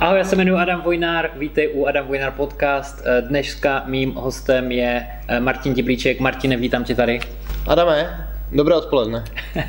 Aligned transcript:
Ahoj, 0.00 0.18
já 0.18 0.24
se 0.24 0.36
jmenuji 0.36 0.58
Adam 0.60 0.80
Vojnár, 0.80 1.30
vítej 1.36 1.70
u 1.74 1.86
Adam 1.86 2.06
Vojnár 2.06 2.32
podcast. 2.32 3.04
Dneska 3.20 3.82
mým 3.86 4.12
hostem 4.14 4.72
je 4.72 5.06
eh, 5.28 5.40
Martin 5.40 5.74
Diblíček. 5.74 6.20
Martine, 6.20 6.56
vítám 6.56 6.84
tě 6.84 6.94
tady. 6.94 7.20
Adame, 7.66 8.28
Dobré 8.52 8.74
odpoledne. 8.74 9.24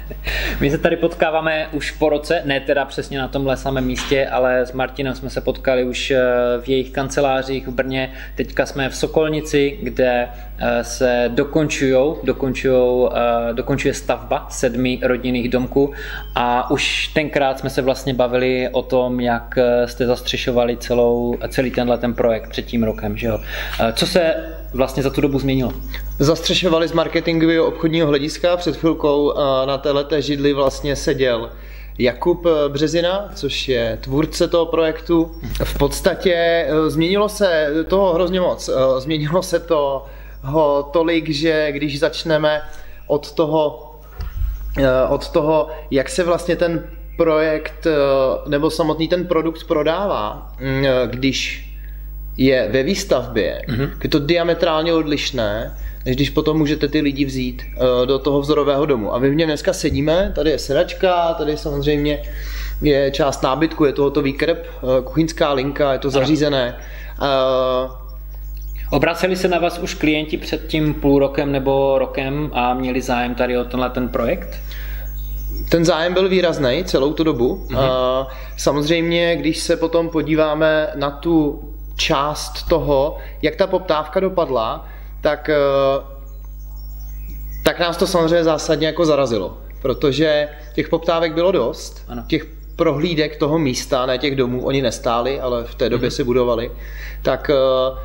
My 0.60 0.72
se 0.72 0.78
tady 0.78 0.96
potkáváme 0.96 1.68
už 1.72 1.92
po 1.92 2.10
roce, 2.10 2.42
ne 2.46 2.60
teda 2.60 2.86
přesně 2.86 3.20
na 3.20 3.28
tomhle 3.28 3.58
samém 3.58 3.86
místě, 3.86 4.28
ale 4.28 4.66
s 4.66 4.72
Martinem 4.72 5.16
jsme 5.16 5.30
se 5.30 5.42
potkali 5.42 5.84
už 5.84 6.12
eh, 6.12 6.22
v 6.62 6.70
jejich 6.70 6.92
kancelářích 6.92 7.68
v 7.68 7.72
Brně. 7.72 8.14
Teďka 8.36 8.66
jsme 8.66 8.90
v 8.90 8.96
Sokolnici, 8.96 9.80
kde 9.84 10.30
eh, 10.60 10.84
se 10.84 11.32
dokončujou, 11.34 12.20
dokončujou, 12.24 13.10
eh, 13.14 13.54
dokončuje 13.54 13.94
stavba 13.94 14.48
sedmi 14.50 15.00
rodinných 15.04 15.50
domků 15.50 15.94
a 16.36 16.72
už 16.72 17.08
tenkrát 17.08 17.60
jsme 17.60 17.70
se 17.70 17.82
vlastně 17.82 18.14
bavili 18.14 18.70
o 18.72 18.82
tom, 18.82 19.20
jak 19.20 19.56
jste 19.86 20.06
zastřešovali 20.06 20.78
celou, 20.78 21.38
celý 21.50 21.72
tenhle 21.72 21.98
ten 21.98 22.14
projekt 22.14 22.50
před 22.50 22.66
tím 22.66 22.84
rokem. 22.84 23.18
Že 23.18 23.28
jo? 23.28 23.40
Co 23.94 24.08
se 24.08 24.36
vlastně 24.78 25.04
za 25.04 25.10
tu 25.10 25.22
dobu 25.22 25.40
změnilo? 25.40 25.74
Zastřešovali 26.20 26.88
z 26.88 26.92
marketingového 26.92 27.66
obchodního 27.66 28.08
hlediska. 28.08 28.58
Před 28.58 28.76
chvilkou 28.76 29.34
na 29.66 29.78
této 29.78 30.22
židli 30.22 30.54
vlastně 30.54 30.96
seděl 30.96 31.50
Jakub 32.00 32.46
eh, 32.46 32.70
Březina, 32.70 33.30
což 33.36 33.68
je 33.68 33.98
tvůrce 34.02 34.48
toho 34.48 34.66
projektu. 34.66 35.32
V 35.64 35.78
podstatě 35.78 36.34
eh, 36.34 36.90
změnilo 36.90 37.30
se 37.30 37.74
toho 37.88 38.14
hrozně 38.14 38.42
moc. 38.42 38.70
Změnilo 38.98 39.44
se 39.44 39.60
to 39.60 40.06
ho 40.42 40.90
tolik, 40.94 41.30
že 41.30 41.72
když 41.72 42.00
začneme 42.00 42.62
od 43.08 43.32
toho, 43.32 43.92
od 45.10 45.30
toho, 45.30 45.68
jak 45.92 46.10
se 46.10 46.24
vlastně 46.24 46.56
ten 46.56 46.90
projekt 47.18 47.88
nebo 48.48 48.70
samotný 48.70 49.08
ten 49.08 49.28
produkt 49.28 49.64
prodává, 49.64 50.52
když 51.06 51.67
je 52.38 52.70
ve 52.72 52.84
výstavbě, 52.84 53.62
mm-hmm. 53.68 53.92
je 54.04 54.10
to 54.10 54.20
diametrálně 54.20 54.94
odlišné, 54.94 55.78
než 56.06 56.16
když 56.16 56.30
potom 56.30 56.58
můžete 56.58 56.88
ty 56.88 57.02
lidi 57.02 57.26
vzít 57.26 57.62
uh, 57.62 58.06
do 58.06 58.20
toho 58.20 58.42
vzorového 58.42 58.86
domu. 58.86 59.14
A 59.14 59.20
my 59.20 59.30
v 59.30 59.36
něm 59.36 59.50
dneska 59.50 59.74
sedíme, 59.74 60.32
tady 60.36 60.50
je 60.50 60.60
sedačka, 60.60 61.34
tady 61.34 61.58
samozřejmě 61.58 62.22
je 62.82 63.12
část 63.12 63.44
nábytku, 63.44 63.86
je 63.86 63.94
to 63.94 64.04
hotový 64.04 64.34
krb, 64.34 64.58
uh, 64.82 64.90
kuchyňská 65.04 65.54
linka, 65.54 65.94
je 65.94 66.00
to 66.00 66.10
zařízené. 66.10 66.76
Uh, 67.22 67.92
Obraceli 68.90 69.36
se 69.36 69.48
na 69.48 69.60
vás 69.60 69.80
už 69.80 69.94
klienti 69.94 70.38
před 70.38 70.68
tím 70.68 70.94
půl 70.94 71.20
rokem 71.20 71.52
nebo 71.52 72.00
rokem 72.00 72.52
a 72.54 72.74
měli 72.74 73.02
zájem 73.02 73.36
tady 73.36 73.58
o 73.58 73.64
tenhle 73.64 73.90
ten 73.90 74.10
projekt? 74.10 74.60
Ten 75.70 75.86
zájem 75.86 76.14
byl 76.14 76.30
výrazný 76.30 76.84
celou 76.86 77.14
tu 77.14 77.24
dobu. 77.24 77.66
Mm-hmm. 77.70 78.28
Samozřejmě, 78.58 79.36
když 79.36 79.60
se 79.60 79.78
potom 79.78 80.10
podíváme 80.10 80.88
na 80.96 81.12
tu 81.12 81.62
část 81.98 82.64
toho, 82.70 83.18
jak 83.42 83.56
ta 83.56 83.68
poptávka 83.68 84.20
dopadla, 84.20 84.88
tak, 85.22 85.50
eh, 85.50 85.58
tak 87.64 87.80
nás 87.80 87.98
to 87.98 88.08
samozřejmě 88.08 88.44
zásadně 88.44 88.88
jako 88.88 89.06
zarazilo, 89.06 89.58
protože 89.82 90.50
těch 90.76 90.90
poptávek 90.90 91.34
bylo 91.34 91.52
dost, 91.52 92.04
ano. 92.08 92.24
těch 92.28 92.46
prohlídek 92.76 93.36
toho 93.36 93.60
místa, 93.60 94.06
ne 94.06 94.18
těch 94.18 94.36
domů, 94.36 94.66
oni 94.66 94.82
nestáli, 94.82 95.40
ale 95.40 95.64
v 95.64 95.76
té 95.76 95.90
době 95.90 96.10
mm-hmm. 96.10 96.16
si 96.16 96.24
budovali, 96.24 96.72
tak 97.22 97.50
eh, 97.50 98.00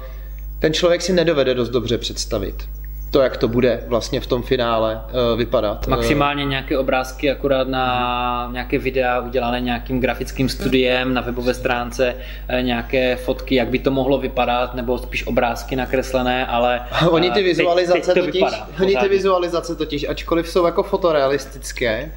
ten 0.58 0.72
člověk 0.72 1.02
si 1.02 1.12
nedovede 1.12 1.54
dost 1.54 1.68
dobře 1.68 1.98
představit 1.98 2.68
to, 3.12 3.20
jak 3.20 3.36
to 3.36 3.48
bude 3.48 3.84
vlastně 3.86 4.20
v 4.20 4.26
tom 4.26 4.42
finále 4.42 5.02
uh, 5.04 5.38
vypadat. 5.38 5.86
Maximálně 5.86 6.44
nějaké 6.44 6.78
obrázky 6.78 7.30
akurát 7.30 7.68
na 7.68 8.48
nějaké 8.52 8.78
videa 8.78 9.20
udělané 9.20 9.60
nějakým 9.60 10.00
grafickým 10.00 10.48
studiem 10.48 11.14
na 11.14 11.20
webové 11.20 11.54
stránce, 11.54 12.14
eh, 12.48 12.62
nějaké 12.62 13.16
fotky, 13.16 13.54
jak 13.54 13.68
by 13.68 13.78
to 13.78 13.90
mohlo 13.90 14.18
vypadat, 14.18 14.74
nebo 14.74 14.98
spíš 14.98 15.26
obrázky 15.26 15.76
nakreslené, 15.76 16.46
ale 16.46 16.80
oni 17.10 17.30
ty 17.30 17.42
vizualizace 17.42 18.14
teď, 18.14 18.14
teď 18.14 18.14
to 18.14 18.26
totiž, 18.26 18.42
vypadá, 18.42 18.68
oni 18.82 18.96
ty 18.96 19.08
vizualizace 19.08 19.76
totiž, 19.76 20.08
ačkoliv 20.08 20.48
jsou 20.48 20.66
jako 20.66 20.82
fotorealistické, 20.82 22.12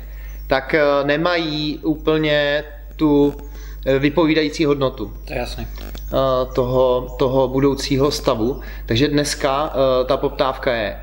tak 0.47 0.75
nemají 1.03 1.79
úplně 1.83 2.63
tu 2.95 3.33
vypovídající 3.99 4.65
hodnotu. 4.65 5.13
To 5.27 5.33
je 5.33 5.39
jasné. 5.39 5.67
Toho, 6.55 7.15
toho 7.19 7.47
budoucího 7.47 8.11
stavu. 8.11 8.59
Takže 8.85 9.07
dneska 9.07 9.73
eh, 9.73 10.05
ta 10.05 10.17
poptávka 10.17 10.73
je, 10.73 10.97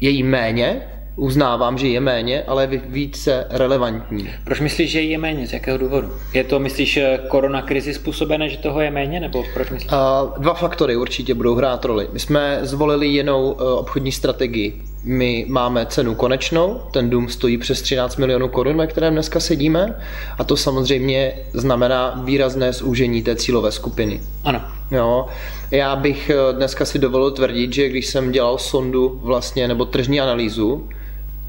je 0.00 0.10
jí 0.10 0.22
méně, 0.22 0.82
uznávám, 1.16 1.78
že 1.78 1.88
je 1.88 2.00
méně, 2.00 2.42
ale 2.42 2.66
více 2.66 3.46
relevantní. 3.50 4.30
Proč 4.44 4.60
myslíš, 4.60 4.90
že 4.90 5.00
je 5.00 5.18
méně? 5.18 5.46
Z 5.46 5.52
jakého 5.52 5.78
důvodu? 5.78 6.12
Je 6.32 6.44
to, 6.44 6.58
myslíš, 6.58 6.96
eh, 6.96 7.20
korona 7.28 7.62
krizi 7.62 7.94
způsobené, 7.94 8.48
že 8.48 8.56
toho 8.56 8.80
je 8.80 8.90
méně, 8.90 9.20
nebo 9.20 9.44
proč 9.54 9.70
myslíš? 9.70 9.90
Dva 10.38 10.54
faktory 10.54 10.96
určitě 10.96 11.34
budou 11.34 11.54
hrát 11.54 11.84
roli. 11.84 12.08
My 12.12 12.18
jsme 12.18 12.58
zvolili 12.62 13.06
jinou 13.06 13.50
obchodní 13.50 14.12
strategii. 14.12 14.82
My 15.04 15.46
máme 15.48 15.86
cenu 15.86 16.14
konečnou, 16.14 16.80
ten 16.90 17.10
dům 17.10 17.28
stojí 17.28 17.58
přes 17.58 17.82
13 17.82 18.16
milionů 18.16 18.48
korun, 18.48 18.76
ve 18.76 18.86
kterém 18.86 19.12
dneska 19.12 19.40
sedíme 19.40 19.94
a 20.38 20.44
to 20.44 20.56
samozřejmě 20.56 21.32
znamená 21.52 22.22
výrazné 22.24 22.72
zúžení 22.72 23.22
té 23.22 23.36
cílové 23.36 23.72
skupiny. 23.72 24.20
Ano. 24.44 24.60
Jo. 24.90 25.26
Já 25.70 25.96
bych 25.96 26.30
eh, 26.30 26.52
dneska 26.52 26.84
si 26.84 26.98
dovolil 26.98 27.30
tvrdit, 27.30 27.72
že 27.72 27.88
když 27.88 28.06
jsem 28.06 28.32
dělal 28.32 28.58
sondu 28.58 29.20
vlastně 29.22 29.68
nebo 29.68 29.84
tržní 29.84 30.20
analýzu 30.20 30.88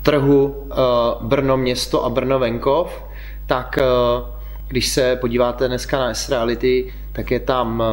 trhu 0.02 0.46
uh, 0.46 1.28
Brno 1.28 1.58
město 1.58 2.06
a 2.06 2.10
Brno 2.10 2.40
venkov, 2.40 3.04
tak 3.46 3.80
uh, 3.82 4.30
když 4.68 4.88
se 4.88 5.16
podíváte 5.16 5.68
dneska 5.68 6.00
na 6.00 6.14
S-Reality, 6.14 6.94
tak 7.12 7.32
je 7.32 7.40
tam 7.40 7.84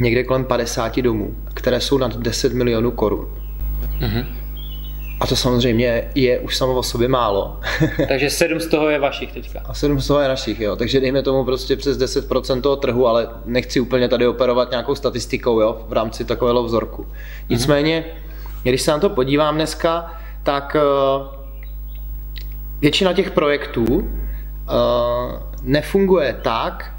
někde 0.00 0.24
kolem 0.24 0.44
50 0.44 1.00
domů, 1.00 1.34
které 1.54 1.80
jsou 1.80 1.98
nad 1.98 2.16
10 2.16 2.52
milionů 2.52 2.90
korun. 2.90 3.28
Mm-hmm. 4.00 4.43
A 5.24 5.26
to 5.26 5.36
samozřejmě 5.36 6.10
je 6.14 6.38
už 6.38 6.56
samo 6.56 6.74
o 6.74 6.82
sobě 6.82 7.08
málo. 7.08 7.60
Takže 8.08 8.30
sedm 8.30 8.60
z 8.60 8.66
toho 8.66 8.88
je 8.88 8.98
vašich 8.98 9.32
teďka. 9.32 9.60
A 9.64 9.74
sedm 9.74 10.00
z 10.00 10.06
toho 10.06 10.20
je 10.20 10.28
našich, 10.28 10.60
jo. 10.60 10.76
Takže 10.76 11.00
dejme 11.00 11.22
tomu 11.22 11.44
prostě 11.44 11.76
přes 11.76 11.98
10% 11.98 12.60
toho 12.60 12.76
trhu, 12.76 13.06
ale 13.06 13.28
nechci 13.44 13.80
úplně 13.80 14.08
tady 14.08 14.26
operovat 14.26 14.70
nějakou 14.70 14.94
statistikou, 14.94 15.60
jo, 15.60 15.84
v 15.88 15.92
rámci 15.92 16.24
takového 16.24 16.64
vzorku. 16.64 17.06
Nicméně, 17.48 18.04
když 18.62 18.82
se 18.82 18.90
na 18.90 18.98
to 18.98 19.10
podívám 19.10 19.54
dneska, 19.54 20.20
tak 20.42 20.76
uh, 20.76 21.26
většina 22.80 23.12
těch 23.12 23.30
projektů 23.30 23.84
uh, 23.84 24.04
nefunguje 25.62 26.36
tak, 26.42 26.94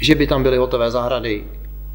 že 0.00 0.14
by 0.14 0.26
tam 0.26 0.42
byly 0.42 0.56
hotové 0.56 0.90
zahrady, 0.90 1.44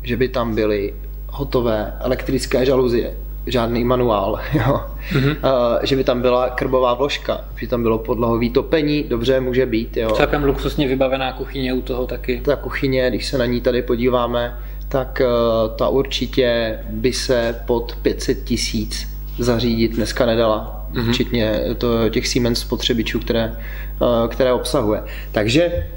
že 0.04 0.18
by 0.18 0.30
tam 0.30 0.56
byly 0.56 0.94
hotové 1.28 1.98
elektrické 2.00 2.66
žaluzie, 2.66 3.14
žádný 3.52 3.84
manuál, 3.84 4.40
jo. 4.54 4.82
Mm-hmm. 5.12 5.30
Uh, 5.30 5.80
že 5.84 5.96
by 5.96 6.04
tam 6.04 6.22
byla 6.22 6.50
krbová 6.50 6.94
vložka, 6.94 7.42
že 7.56 7.68
tam 7.68 7.84
bylo 7.84 7.98
podlahový 7.98 8.50
topení, 8.50 9.04
dobře, 9.04 9.40
může 9.40 9.66
být. 9.66 9.98
Jo. 9.98 10.12
Celkem 10.16 10.44
luxusně 10.44 10.88
vybavená 10.88 11.34
kuchyně 11.34 11.74
u 11.74 11.82
toho 11.82 12.08
taky. 12.08 12.42
Ta 12.46 12.56
kuchyně, 12.56 13.10
když 13.10 13.26
se 13.26 13.38
na 13.38 13.46
ní 13.46 13.62
tady 13.62 13.82
podíváme, 13.82 14.58
tak 14.90 15.22
uh, 15.22 15.76
ta 15.76 15.90
určitě 15.90 16.80
by 16.90 17.14
se 17.14 17.62
pod 17.66 17.96
500 18.02 18.44
tisíc 18.44 19.08
zařídit 19.40 19.96
dneska 19.96 20.26
nedala, 20.26 20.88
mm-hmm. 20.94 21.12
včetně 21.12 21.62
to, 21.78 22.10
těch 22.10 22.28
Siemens 22.28 22.60
spotřebičů, 22.60 23.20
které, 23.20 23.56
uh, 24.00 24.28
které 24.28 24.54
obsahuje. 24.54 25.04
Takže 25.32 25.88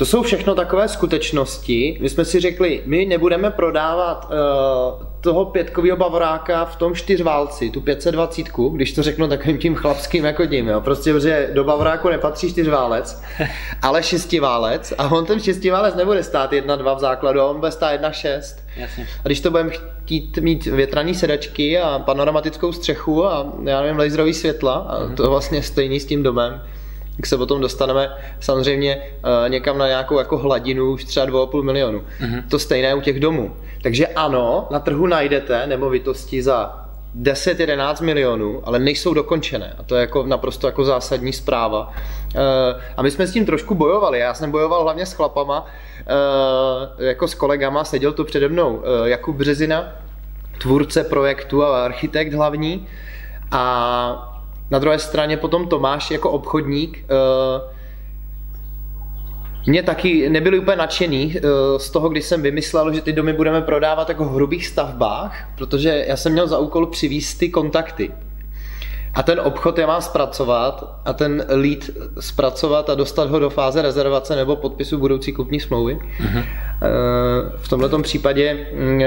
to 0.00 0.06
jsou 0.06 0.22
všechno 0.22 0.54
takové 0.54 0.88
skutečnosti. 0.88 1.98
My 2.00 2.08
jsme 2.08 2.24
si 2.24 2.40
řekli, 2.40 2.82
my 2.86 3.04
nebudeme 3.04 3.50
prodávat 3.50 4.30
uh, 4.30 5.06
toho 5.20 5.44
pětkového 5.44 5.96
bavoráka 5.96 6.64
v 6.64 6.76
tom 6.76 6.94
čtyřválci, 6.94 7.70
tu 7.70 7.80
520, 7.80 8.46
když 8.72 8.92
to 8.92 9.02
řeknu 9.02 9.28
takovým 9.28 9.58
tím 9.58 9.74
chlapským 9.74 10.24
jako 10.24 10.46
tím, 10.46 10.68
jo. 10.68 10.80
Prostě, 10.80 11.12
protože 11.12 11.50
do 11.52 11.64
bavoráku 11.64 12.08
nepatří 12.08 12.50
čtyřválec, 12.50 13.22
ale 13.82 14.02
šestiválec 14.02 14.92
a 14.98 15.12
on 15.12 15.26
ten 15.26 15.40
šestiválec 15.40 15.94
nebude 15.94 16.22
stát 16.22 16.52
1,2 16.52 16.96
v 16.96 17.00
základu, 17.00 17.40
on 17.42 17.60
bude 17.60 17.70
stát 17.70 18.00
1,6. 18.00 18.56
Jasně. 18.76 19.06
A 19.24 19.28
když 19.28 19.40
to 19.40 19.50
budeme 19.50 19.70
chtít 19.70 20.38
mít 20.38 20.66
větraný 20.66 21.14
sedačky 21.14 21.78
a 21.78 21.98
panoramatickou 21.98 22.72
střechu 22.72 23.26
a 23.26 23.52
já 23.64 23.80
nevím, 23.80 23.98
laserový 23.98 24.34
světla, 24.34 24.74
a 24.74 25.00
mm-hmm. 25.00 25.14
to 25.14 25.30
vlastně 25.30 25.62
stejný 25.62 26.00
s 26.00 26.06
tím 26.06 26.22
domem, 26.22 26.62
tak 27.20 27.26
se 27.26 27.36
potom 27.36 27.60
dostaneme 27.60 28.10
samozřejmě 28.40 28.96
uh, 28.96 29.48
někam 29.48 29.78
na 29.78 29.86
nějakou 29.86 30.18
jako 30.18 30.38
hladinu 30.38 30.92
už 30.92 31.04
třeba 31.04 31.26
2,5 31.26 31.62
milionu. 31.62 32.02
Mm-hmm. 32.20 32.42
To 32.48 32.58
stejné 32.58 32.94
u 32.94 33.00
těch 33.00 33.20
domů. 33.20 33.56
Takže 33.82 34.06
ano, 34.06 34.66
na 34.70 34.80
trhu 34.80 35.06
najdete 35.06 35.66
nemovitosti 35.66 36.42
za 36.42 36.86
10-11 37.22 38.04
milionů, 38.04 38.60
ale 38.64 38.78
nejsou 38.78 39.14
dokončené. 39.14 39.76
A 39.78 39.82
to 39.82 39.94
je 39.94 40.00
jako 40.00 40.26
naprosto 40.26 40.66
jako 40.66 40.84
zásadní 40.84 41.32
zpráva. 41.32 41.92
Uh, 42.34 42.40
a 42.96 43.02
my 43.02 43.10
jsme 43.10 43.26
s 43.26 43.32
tím 43.32 43.46
trošku 43.46 43.74
bojovali. 43.74 44.18
Já 44.18 44.34
jsem 44.34 44.50
bojoval 44.50 44.82
hlavně 44.82 45.06
s 45.06 45.12
chlapama, 45.12 45.60
uh, 45.60 47.04
jako 47.04 47.28
s 47.28 47.34
kolegama, 47.34 47.84
seděl 47.84 48.12
tu 48.12 48.24
přede 48.24 48.48
mnou 48.48 48.82
Jakub 49.04 49.36
Březina, 49.36 49.92
tvůrce 50.58 51.04
projektu 51.04 51.64
a 51.64 51.84
architekt 51.84 52.32
hlavní. 52.32 52.86
A 53.50 54.29
na 54.70 54.78
druhé 54.78 54.98
straně 54.98 55.36
potom 55.36 55.68
Tomáš 55.68 56.10
jako 56.10 56.30
obchodník, 56.30 56.98
eh, 56.98 57.80
mě 59.66 59.82
taky 59.82 60.30
nebyli 60.30 60.58
úplně 60.58 60.76
nadšený 60.76 61.36
eh, 61.36 61.40
z 61.78 61.90
toho, 61.90 62.08
když 62.08 62.24
jsem 62.24 62.42
vymyslel, 62.42 62.92
že 62.92 63.00
ty 63.00 63.12
domy 63.12 63.32
budeme 63.32 63.62
prodávat 63.62 64.08
jako 64.08 64.24
v 64.24 64.34
hrubých 64.34 64.66
stavbách, 64.66 65.48
protože 65.58 66.04
já 66.08 66.16
jsem 66.16 66.32
měl 66.32 66.46
za 66.46 66.58
úkol 66.58 66.86
přivízt 66.86 67.38
ty 67.38 67.48
kontakty. 67.48 68.10
A 69.14 69.22
ten 69.22 69.40
obchod 69.40 69.78
je 69.78 69.86
má 69.86 70.00
zpracovat 70.00 71.00
a 71.04 71.12
ten 71.12 71.44
lead 71.48 71.90
zpracovat 72.20 72.90
a 72.90 72.94
dostat 72.94 73.30
ho 73.30 73.38
do 73.38 73.50
fáze 73.50 73.82
rezervace 73.82 74.36
nebo 74.36 74.56
podpisu 74.56 74.98
budoucí 74.98 75.32
kupní 75.32 75.60
smlouvy. 75.60 75.94
Uh-huh. 75.94 76.44
V 77.56 77.68
tomto 77.68 78.02
případě 78.02 78.66
mm, 78.74 79.02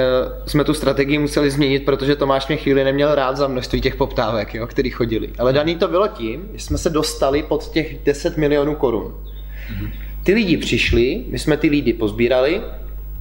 jsme 0.46 0.64
tu 0.64 0.74
strategii 0.74 1.18
museli 1.18 1.52
změnit, 1.52 1.86
protože 1.86 2.16
Tomáš 2.16 2.48
mě 2.48 2.58
chvíli 2.58 2.84
neměl 2.84 3.16
rád 3.16 3.38
za 3.38 3.48
množství 3.48 3.82
těch 3.82 3.96
poptávek, 3.96 4.54
jo, 4.54 4.68
který 4.68 4.90
chodili. 4.90 5.30
Ale 5.40 5.54
daný 5.54 5.76
to 5.76 5.88
bylo 5.88 6.08
tím, 6.08 6.50
že 6.54 6.66
jsme 6.66 6.78
se 6.78 6.90
dostali 6.90 7.44
pod 7.44 7.68
těch 7.68 8.04
10 8.04 8.38
milionů 8.38 8.76
korun. 8.76 9.04
Uh-huh. 9.04 9.90
Ty 10.24 10.34
lidi 10.34 10.58
přišli, 10.58 11.24
my 11.30 11.40
jsme 11.40 11.58
ty 11.58 11.70
lidi 11.70 11.94
pozbírali, 11.94 12.62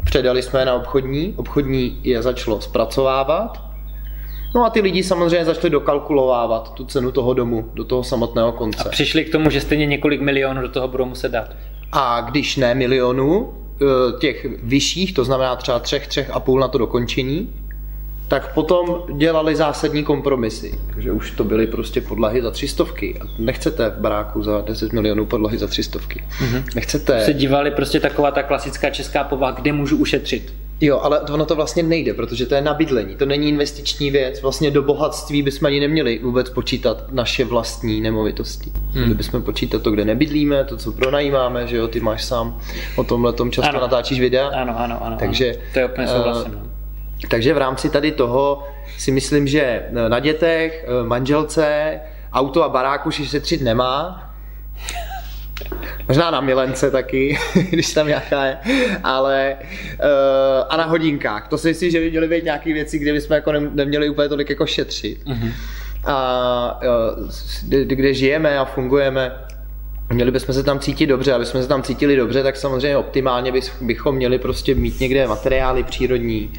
předali 0.05 0.43
jsme 0.43 0.61
je 0.61 0.65
na 0.65 0.75
obchodní, 0.75 1.35
obchodní 1.37 2.01
je 2.05 2.23
začalo 2.23 2.61
zpracovávat, 2.61 3.72
No 4.55 4.65
a 4.65 4.71
ty 4.71 4.81
lidi 4.81 5.03
samozřejmě 5.03 5.45
začali 5.45 5.71
dokalkulovávat 5.71 6.75
tu 6.75 6.85
cenu 6.85 7.13
toho 7.13 7.35
domu 7.35 7.71
do 7.75 7.85
toho 7.85 8.05
samotného 8.05 8.53
konce. 8.53 8.85
A 8.85 8.89
přišli 8.89 9.25
k 9.25 9.33
tomu, 9.33 9.51
že 9.51 9.61
stejně 9.61 9.87
několik 9.87 10.21
milionů 10.21 10.63
do 10.63 10.69
toho 10.69 10.89
budou 10.89 11.05
muset 11.05 11.33
dát. 11.33 11.57
A 11.93 12.21
když 12.21 12.57
ne 12.57 12.75
milionů, 12.75 13.53
eh, 13.83 13.85
těch 14.19 14.47
vyšších, 14.63 15.15
to 15.15 15.25
znamená 15.25 15.57
třeba 15.57 15.79
třech, 15.79 16.07
třech 16.07 16.31
a 16.31 16.41
půl 16.41 16.61
na 16.61 16.69
to 16.69 16.79
dokončení, 16.79 17.51
tak 18.29 18.55
potom 18.55 19.03
dělali 19.17 19.57
zásadní 19.57 20.05
kompromisy. 20.05 20.79
Takže 20.95 21.13
už 21.13 21.31
to 21.31 21.45
byly 21.45 21.67
prostě 21.67 22.01
podlahy 22.01 22.43
za 22.43 22.51
třistovky. 22.51 23.19
A 23.21 23.25
nechcete 23.39 23.91
v 23.91 24.01
baráku 24.01 24.43
za 24.43 24.61
10 24.61 24.93
milionů 24.93 25.27
podlahy 25.27 25.59
za 25.59 25.67
třistovky. 25.67 26.25
Mm-hmm. 26.39 26.65
Nechcete... 26.75 27.25
Se 27.25 27.33
dívali 27.33 27.71
prostě 27.71 28.01
taková 28.01 28.31
ta 28.31 28.43
klasická 28.43 28.91
česká 28.91 29.25
povaha, 29.25 29.53
kde 29.53 29.73
můžu 29.73 29.97
ušetřit. 29.97 30.53
Jo, 30.85 31.01
ale 31.03 31.21
ono 31.21 31.45
to 31.45 31.55
vlastně 31.55 31.83
nejde, 31.83 32.15
protože 32.15 32.47
to 32.47 32.55
je 32.55 32.61
nabydlení, 32.61 33.17
to 33.17 33.27
není 33.27 33.49
investiční 33.49 34.11
věc. 34.11 34.43
Vlastně 34.43 34.71
do 34.71 34.83
bohatství 34.83 35.43
bychom 35.43 35.67
ani 35.67 35.81
neměli 35.81 36.19
vůbec 36.19 36.51
počítat 36.51 37.13
naše 37.13 37.45
vlastní 37.45 38.01
nemovitosti. 38.01 38.71
Hmm. 38.75 39.03
Měli 39.03 39.15
bychom 39.15 39.43
počítat 39.43 39.83
to, 39.83 39.91
kde 39.91 40.05
nebydlíme, 40.05 40.65
to, 40.65 40.77
co 40.77 40.93
pronajímáme, 40.93 41.67
že 41.67 41.77
jo, 41.77 41.89
ty 41.89 42.01
máš 42.01 42.25
sám 42.25 42.59
o 42.97 43.05
tomhle 43.05 43.33
tom 43.33 43.51
často 43.51 43.71
ano. 43.71 43.81
natáčíš 43.81 44.21
videa. 44.21 44.49
Ano, 44.49 44.79
ano, 44.79 45.05
ano. 45.05 45.17
Takže, 45.19 45.51
ano. 45.51 45.61
To 45.73 45.79
je 45.79 45.87
úplně 45.87 46.09
souhlasím. 46.09 46.55
Uh, 46.55 46.73
takže 47.29 47.55
v 47.55 47.59
rámci 47.59 47.91
tady 47.91 48.13
toho 48.13 48.63
si 48.99 49.11
myslím, 49.11 49.47
že 49.47 49.87
na 50.09 50.19
dětech, 50.19 50.85
eh, 50.89 51.07
manželce, 51.07 52.01
auto 52.33 52.65
a 52.65 52.69
baráku 52.69 53.11
si 53.11 53.27
šetřit 53.27 53.63
nemá. 53.63 54.29
Možná 56.09 56.31
na 56.31 56.41
milence 56.41 56.91
taky, 56.91 57.39
když 57.71 57.95
tam 57.95 58.07
nějaká 58.07 58.45
je, 58.45 58.59
ale 59.05 59.57
uh, 59.61 60.67
a 60.69 60.77
na 60.77 60.85
hodinkách. 60.85 61.49
To 61.49 61.59
si 61.59 61.69
myslím, 61.69 61.91
že 61.91 62.01
by 62.01 62.11
měly 62.11 62.29
být 62.29 62.45
nějaké 62.45 62.73
věci, 62.73 62.99
kde 62.99 63.13
bychom 63.13 63.35
jako 63.35 63.53
neměli 63.53 64.09
úplně 64.09 64.29
tolik 64.29 64.51
jako 64.51 64.67
šetřit. 64.67 65.25
Uh-huh. 65.25 65.53
A 66.05 66.81
uh, 67.19 67.29
kde, 67.69 67.85
kde 67.85 68.15
žijeme 68.15 68.59
a 68.59 68.65
fungujeme, 68.65 69.33
měli 70.13 70.31
bychom 70.31 70.55
se 70.55 70.63
tam 70.63 70.79
cítit 70.79 71.07
dobře, 71.07 71.33
aby 71.33 71.47
jsme 71.47 71.63
se 71.63 71.69
tam 71.69 71.83
cítili 71.83 72.17
dobře, 72.17 72.43
tak 72.43 72.57
samozřejmě 72.57 72.97
optimálně 72.97 73.53
bychom 73.81 74.15
měli 74.15 74.39
prostě 74.39 74.75
mít 74.75 75.01
někde 75.01 75.27
materiály 75.29 75.83
přírodní, 75.83 76.53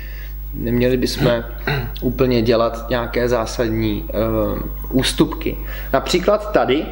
neměli 0.54 0.98
bychom 0.98 1.44
úplně 2.02 2.42
dělat 2.42 2.90
nějaké 2.90 3.30
zásadní 3.30 4.06
uh, 4.54 4.60
ústupky. 4.92 5.58
Například 5.94 6.52
tady 6.52 6.86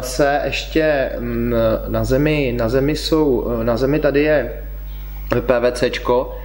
se 0.00 0.40
ještě 0.44 1.10
mm, 1.18 1.54
na 1.88 2.04
zemi, 2.04 2.54
na 2.56 2.68
zemi 2.68 2.96
jsou, 2.96 3.50
na 3.62 3.76
zemi 3.76 3.98
tady 3.98 4.22
je 4.22 4.62
PVCčko, 5.40 6.38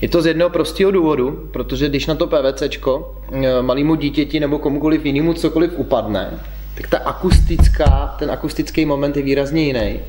je 0.00 0.08
to 0.08 0.22
z 0.22 0.26
jednoho 0.26 0.50
prostého 0.50 0.90
důvodu, 0.90 1.48
protože 1.52 1.88
když 1.88 2.06
na 2.06 2.14
to 2.14 2.26
PVCčko 2.26 3.14
malému 3.60 3.94
dítěti 3.94 4.40
nebo 4.40 4.58
komukoliv 4.58 5.04
jinému 5.04 5.32
cokoliv 5.32 5.70
upadne, 5.76 6.30
tak 6.74 6.86
ta 6.86 6.98
akustická, 6.98 8.16
ten 8.18 8.30
akustický 8.30 8.86
moment 8.86 9.16
je 9.16 9.22
výrazně 9.22 9.62
jiný, 9.62 10.00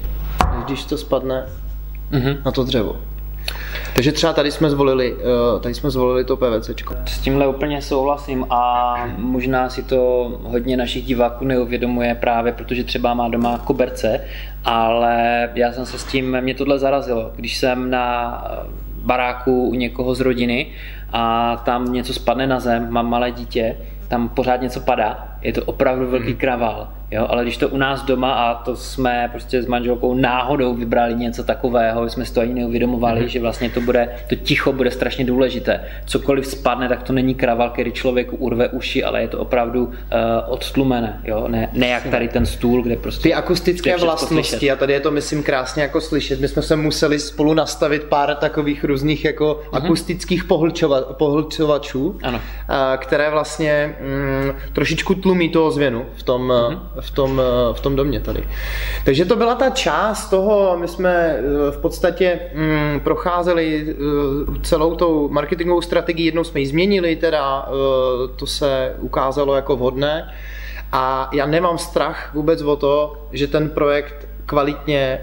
než 0.56 0.64
když 0.66 0.86
to 0.86 0.98
spadne 0.98 1.46
mm-hmm. 2.12 2.38
na 2.46 2.52
to 2.52 2.64
dřevo. 2.64 2.96
Takže 3.94 4.12
třeba 4.12 4.34
tady 4.34 4.52
jsme 4.52 4.70
zvolili, 4.70 5.16
eh, 5.20 5.60
tady 5.60 5.76
jsme 5.76 5.90
zvolili 5.90 6.24
to 6.24 6.38
PVC. 6.38 6.70
S 7.06 7.20
tímhle 7.20 7.48
úplně 7.48 7.82
souhlasím 7.82 8.46
a 8.50 8.96
možná 9.18 9.70
si 9.70 9.84
to 9.84 10.32
hodně 10.44 10.78
našich 10.78 11.06
diváků 11.06 11.46
neuvědomuje 11.46 12.16
právě, 12.16 12.52
protože 12.52 12.84
třeba 12.84 13.14
má 13.14 13.28
doma 13.28 13.58
koberce, 13.58 14.22
ale 14.66 15.50
já 15.56 15.74
jsem 15.74 15.86
se 15.86 16.00
s 16.00 16.04
tím, 16.04 16.42
mě 16.42 16.56
tohle 16.56 16.80
zarazilo, 16.80 17.32
když 17.36 17.58
jsem 17.58 17.90
na 17.90 18.44
baráku 19.04 19.68
u 19.68 19.74
někoho 19.74 20.16
z 20.16 20.20
rodiny 20.20 20.68
a 21.14 21.56
tam 21.66 21.94
něco 21.94 22.14
spadne 22.14 22.48
na 22.48 22.60
zem, 22.60 22.90
mám 22.90 23.10
malé 23.10 23.32
dítě, 23.32 23.78
tam 24.08 24.30
pořád 24.30 24.62
něco 24.62 24.80
padá, 24.80 25.28
je 25.42 25.54
to 25.54 25.64
opravdu 25.66 26.10
velký 26.10 26.28
hmm. 26.28 26.38
kravál. 26.38 26.97
Jo, 27.12 27.26
ale 27.30 27.44
když 27.44 27.58
to 27.58 27.70
u 27.70 27.78
nás 27.78 28.04
doma 28.04 28.34
a 28.34 28.64
to 28.64 28.76
jsme 28.76 29.30
prostě 29.32 29.62
s 29.62 29.66
manželkou 29.66 30.14
náhodou 30.14 30.74
vybrali 30.74 31.16
něco 31.16 31.44
takového, 31.44 32.10
jsme 32.10 32.26
si 32.26 32.34
to 32.34 32.42
ani 32.42 32.54
neuvědomovali, 32.54 33.22
mm-hmm. 33.22 33.28
že 33.28 33.42
vlastně 33.42 33.70
to 33.70 33.82
bude, 33.82 34.10
to 34.30 34.36
ticho 34.36 34.74
bude 34.74 34.92
strašně 34.92 35.26
důležité. 35.26 35.82
Cokoliv 36.06 36.48
spadne, 36.48 36.90
tak 36.90 37.04
to 37.04 37.14
není 37.14 37.36
kraval, 37.36 37.70
který 37.70 37.92
člověku 37.92 38.36
urve 38.36 38.68
uši, 38.68 39.04
ale 39.04 39.22
je 39.22 39.28
to 39.28 39.40
opravdu 39.40 39.86
uh, 39.86 39.94
odtlumené, 40.48 41.22
jo, 41.24 41.48
ne, 41.48 41.70
ne 41.74 41.88
jak 41.88 42.08
tady 42.08 42.28
ten 42.28 42.46
stůl, 42.46 42.84
kde 42.84 42.96
prostě... 42.96 43.24
Ty 43.24 43.34
akustické 43.34 43.98
vlastnosti, 43.98 44.56
slyšet. 44.56 44.74
a 44.74 44.76
tady 44.76 44.94
je 44.94 45.00
to 45.00 45.12
myslím 45.12 45.44
krásně 45.44 45.84
jako 45.84 46.02
slyšet, 46.02 46.40
my 46.40 46.48
jsme 46.48 46.62
se 46.62 46.76
museli 46.76 47.20
spolu 47.20 47.54
nastavit 47.54 48.04
pár 48.04 48.36
takových 48.36 48.84
různých 48.84 49.26
jako 49.26 49.62
mm-hmm. 49.64 49.78
akustických 49.78 50.44
pohlčova, 50.44 51.02
pohlčovačů, 51.02 52.20
ano. 52.24 52.38
Uh, 52.38 52.98
které 52.98 53.30
vlastně 53.30 53.96
mm, 54.02 54.52
trošičku 54.74 55.16
tlumí 55.16 55.50
toho 55.50 55.72
zvěnu 55.72 56.06
v 56.16 56.24
tom, 56.24 56.48
mm-hmm 56.48 56.97
v 57.02 57.12
tom, 57.12 57.42
eh, 57.42 57.74
v 57.74 57.80
tom 57.80 57.96
domě 57.96 58.20
tady. 58.20 58.48
Takže 59.06 59.26
to 59.26 59.36
byla 59.36 59.56
ta 59.56 59.70
část 59.70 60.30
toho, 60.30 60.78
my 60.78 60.88
jsme 60.88 61.14
eh, 61.14 61.72
v 61.72 61.78
podstatě 61.78 62.40
mm, 62.54 63.00
procházeli 63.00 63.86
eh, 63.90 63.96
celou 64.64 64.96
tou 64.96 65.30
marketingovou 65.30 65.82
strategii, 65.82 66.26
jednou 66.26 66.44
jsme 66.44 66.60
ji 66.60 66.68
změnili, 66.68 67.16
teda 67.16 67.70
to 68.36 68.46
se 68.46 68.96
ukázalo 69.00 69.56
jako 69.56 69.76
vhodné 69.76 70.34
a 70.92 71.30
já 71.34 71.46
nemám 71.46 71.78
strach 71.78 72.32
vůbec 72.34 72.62
o 72.62 72.76
to, 72.76 73.28
že 73.32 73.48
ten 73.48 73.70
projekt 73.70 74.28
kvalitně 74.46 75.20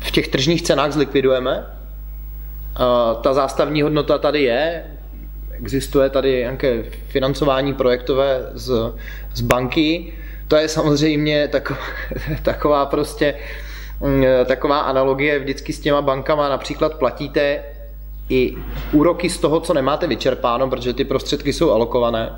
v 0.00 0.10
těch 0.10 0.28
tržních 0.28 0.62
cenách 0.62 0.92
zlikvidujeme. 0.92 1.66
Ta 3.22 3.34
zástavní 3.34 3.82
hodnota 3.82 4.18
tady 4.18 4.42
je, 4.42 4.84
existuje 5.52 6.10
tady 6.10 6.38
nějaké 6.38 6.82
financování 7.08 7.74
projektové 7.74 8.50
z, 8.54 8.72
z 9.34 9.40
banky, 9.40 10.12
to 10.48 10.56
je 10.56 10.68
samozřejmě 10.68 11.48
taková, 11.48 11.80
taková 12.42 12.86
prostě 12.86 13.34
mm, 14.00 14.24
taková 14.46 14.80
analogie 14.80 15.38
vždycky 15.38 15.72
s 15.72 15.80
těma 15.80 16.02
bankama. 16.02 16.48
Například 16.48 16.94
platíte 16.94 17.62
i 18.28 18.56
úroky 18.92 19.30
z 19.30 19.38
toho, 19.38 19.60
co 19.60 19.74
nemáte 19.74 20.06
vyčerpáno, 20.06 20.70
protože 20.70 20.92
ty 20.92 21.04
prostředky 21.04 21.52
jsou 21.52 21.70
alokované, 21.70 22.30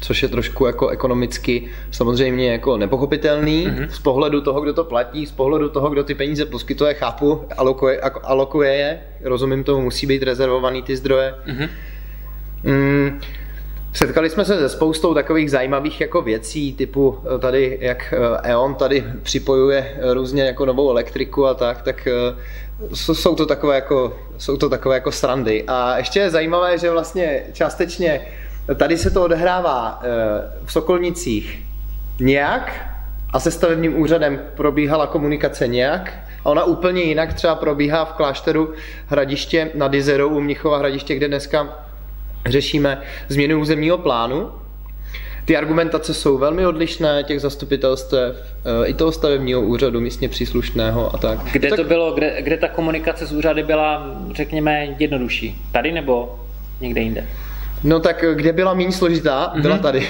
což 0.00 0.22
je 0.22 0.28
trošku 0.28 0.66
jako 0.66 0.88
ekonomicky 0.88 1.68
samozřejmě 1.90 2.52
jako 2.52 2.76
nepochopitelný 2.76 3.66
mm-hmm. 3.66 3.88
z 3.88 3.98
pohledu 3.98 4.40
toho, 4.40 4.60
kdo 4.60 4.74
to 4.74 4.84
platí, 4.84 5.26
z 5.26 5.32
pohledu 5.32 5.68
toho, 5.68 5.90
kdo 5.90 6.04
ty 6.04 6.14
peníze 6.14 6.44
poskytuje, 6.44 6.94
chápu, 6.94 7.44
alokuje, 7.56 8.00
alokuje 8.00 8.72
je, 8.74 9.00
rozumím 9.24 9.64
tomu, 9.64 9.82
musí 9.82 10.06
být 10.06 10.22
rezervovaný 10.22 10.82
ty 10.82 10.96
zdroje. 10.96 11.34
Mm-hmm. 11.46 11.68
Mm, 12.64 13.20
Setkali 13.96 14.30
jsme 14.30 14.44
se 14.44 14.58
se 14.58 14.68
spoustou 14.68 15.14
takových 15.14 15.50
zajímavých 15.50 16.00
jako 16.00 16.22
věcí, 16.22 16.74
typu 16.74 17.18
eh, 17.34 17.38
tady, 17.38 17.78
jak 17.80 18.14
eh, 18.16 18.50
E.ON 18.50 18.74
tady 18.74 19.04
připojuje 19.22 19.96
různě 20.12 20.42
jako 20.42 20.66
novou 20.66 20.90
elektriku 20.90 21.46
a 21.46 21.54
tak, 21.54 21.82
tak 21.82 22.06
eh, 22.06 22.36
jsou 22.94 23.34
to 23.34 23.46
takové 23.46 23.74
jako, 23.74 24.16
jsou 24.38 24.56
to 24.56 24.68
takové 24.68 24.94
jako 24.94 25.12
srandy. 25.12 25.64
A 25.68 25.98
ještě 25.98 26.20
je 26.20 26.30
zajímavé, 26.30 26.78
že 26.78 26.90
vlastně 26.90 27.42
částečně 27.52 28.20
tady 28.76 28.98
se 28.98 29.10
to 29.10 29.24
odehrává 29.24 30.02
v 30.64 30.72
Sokolnicích 30.72 31.62
nějak 32.20 32.72
a 33.30 33.40
se 33.40 33.50
stavebním 33.50 34.00
úřadem 34.00 34.40
probíhala 34.56 35.06
komunikace 35.06 35.66
nějak 35.68 36.14
a 36.44 36.50
ona 36.50 36.64
úplně 36.64 37.02
jinak 37.02 37.34
třeba 37.34 37.54
probíhá 37.54 38.04
v 38.04 38.12
klášteru 38.12 38.72
Hradiště 39.06 39.70
nad 39.74 39.94
Izerou 39.94 40.28
u 40.28 40.40
Mnichova 40.40 40.78
Hradiště, 40.78 41.14
kde 41.14 41.28
dneska 41.28 41.85
řešíme 42.46 43.02
změnu 43.28 43.60
územního 43.60 43.98
plánu. 43.98 44.50
Ty 45.44 45.56
argumentace 45.56 46.14
jsou 46.14 46.38
velmi 46.38 46.66
odlišné 46.66 47.22
těch 47.22 47.40
zastupitelstv, 47.40 48.14
eh, 48.14 48.86
i 48.86 48.94
toho 48.94 49.12
stavebního 49.12 49.60
úřadu 49.60 50.00
místně 50.00 50.28
příslušného 50.28 51.14
a 51.14 51.18
tak. 51.18 51.38
Kde 51.52 51.68
tak... 51.68 51.78
to 51.78 51.84
bylo, 51.84 52.12
kde, 52.12 52.42
kde 52.42 52.56
ta 52.56 52.68
komunikace 52.68 53.26
s 53.26 53.32
úřady 53.32 53.62
byla, 53.62 54.16
řekněme, 54.34 54.96
jednodušší? 54.98 55.62
Tady 55.72 55.92
nebo 55.92 56.40
někde 56.80 57.00
jinde? 57.00 57.26
No 57.84 58.00
tak 58.00 58.24
kde 58.34 58.52
byla 58.52 58.74
méně 58.74 58.92
složitá? 58.92 59.52
Mm-hmm. 59.54 59.62
Byla 59.62 59.78
tady. 59.78 60.00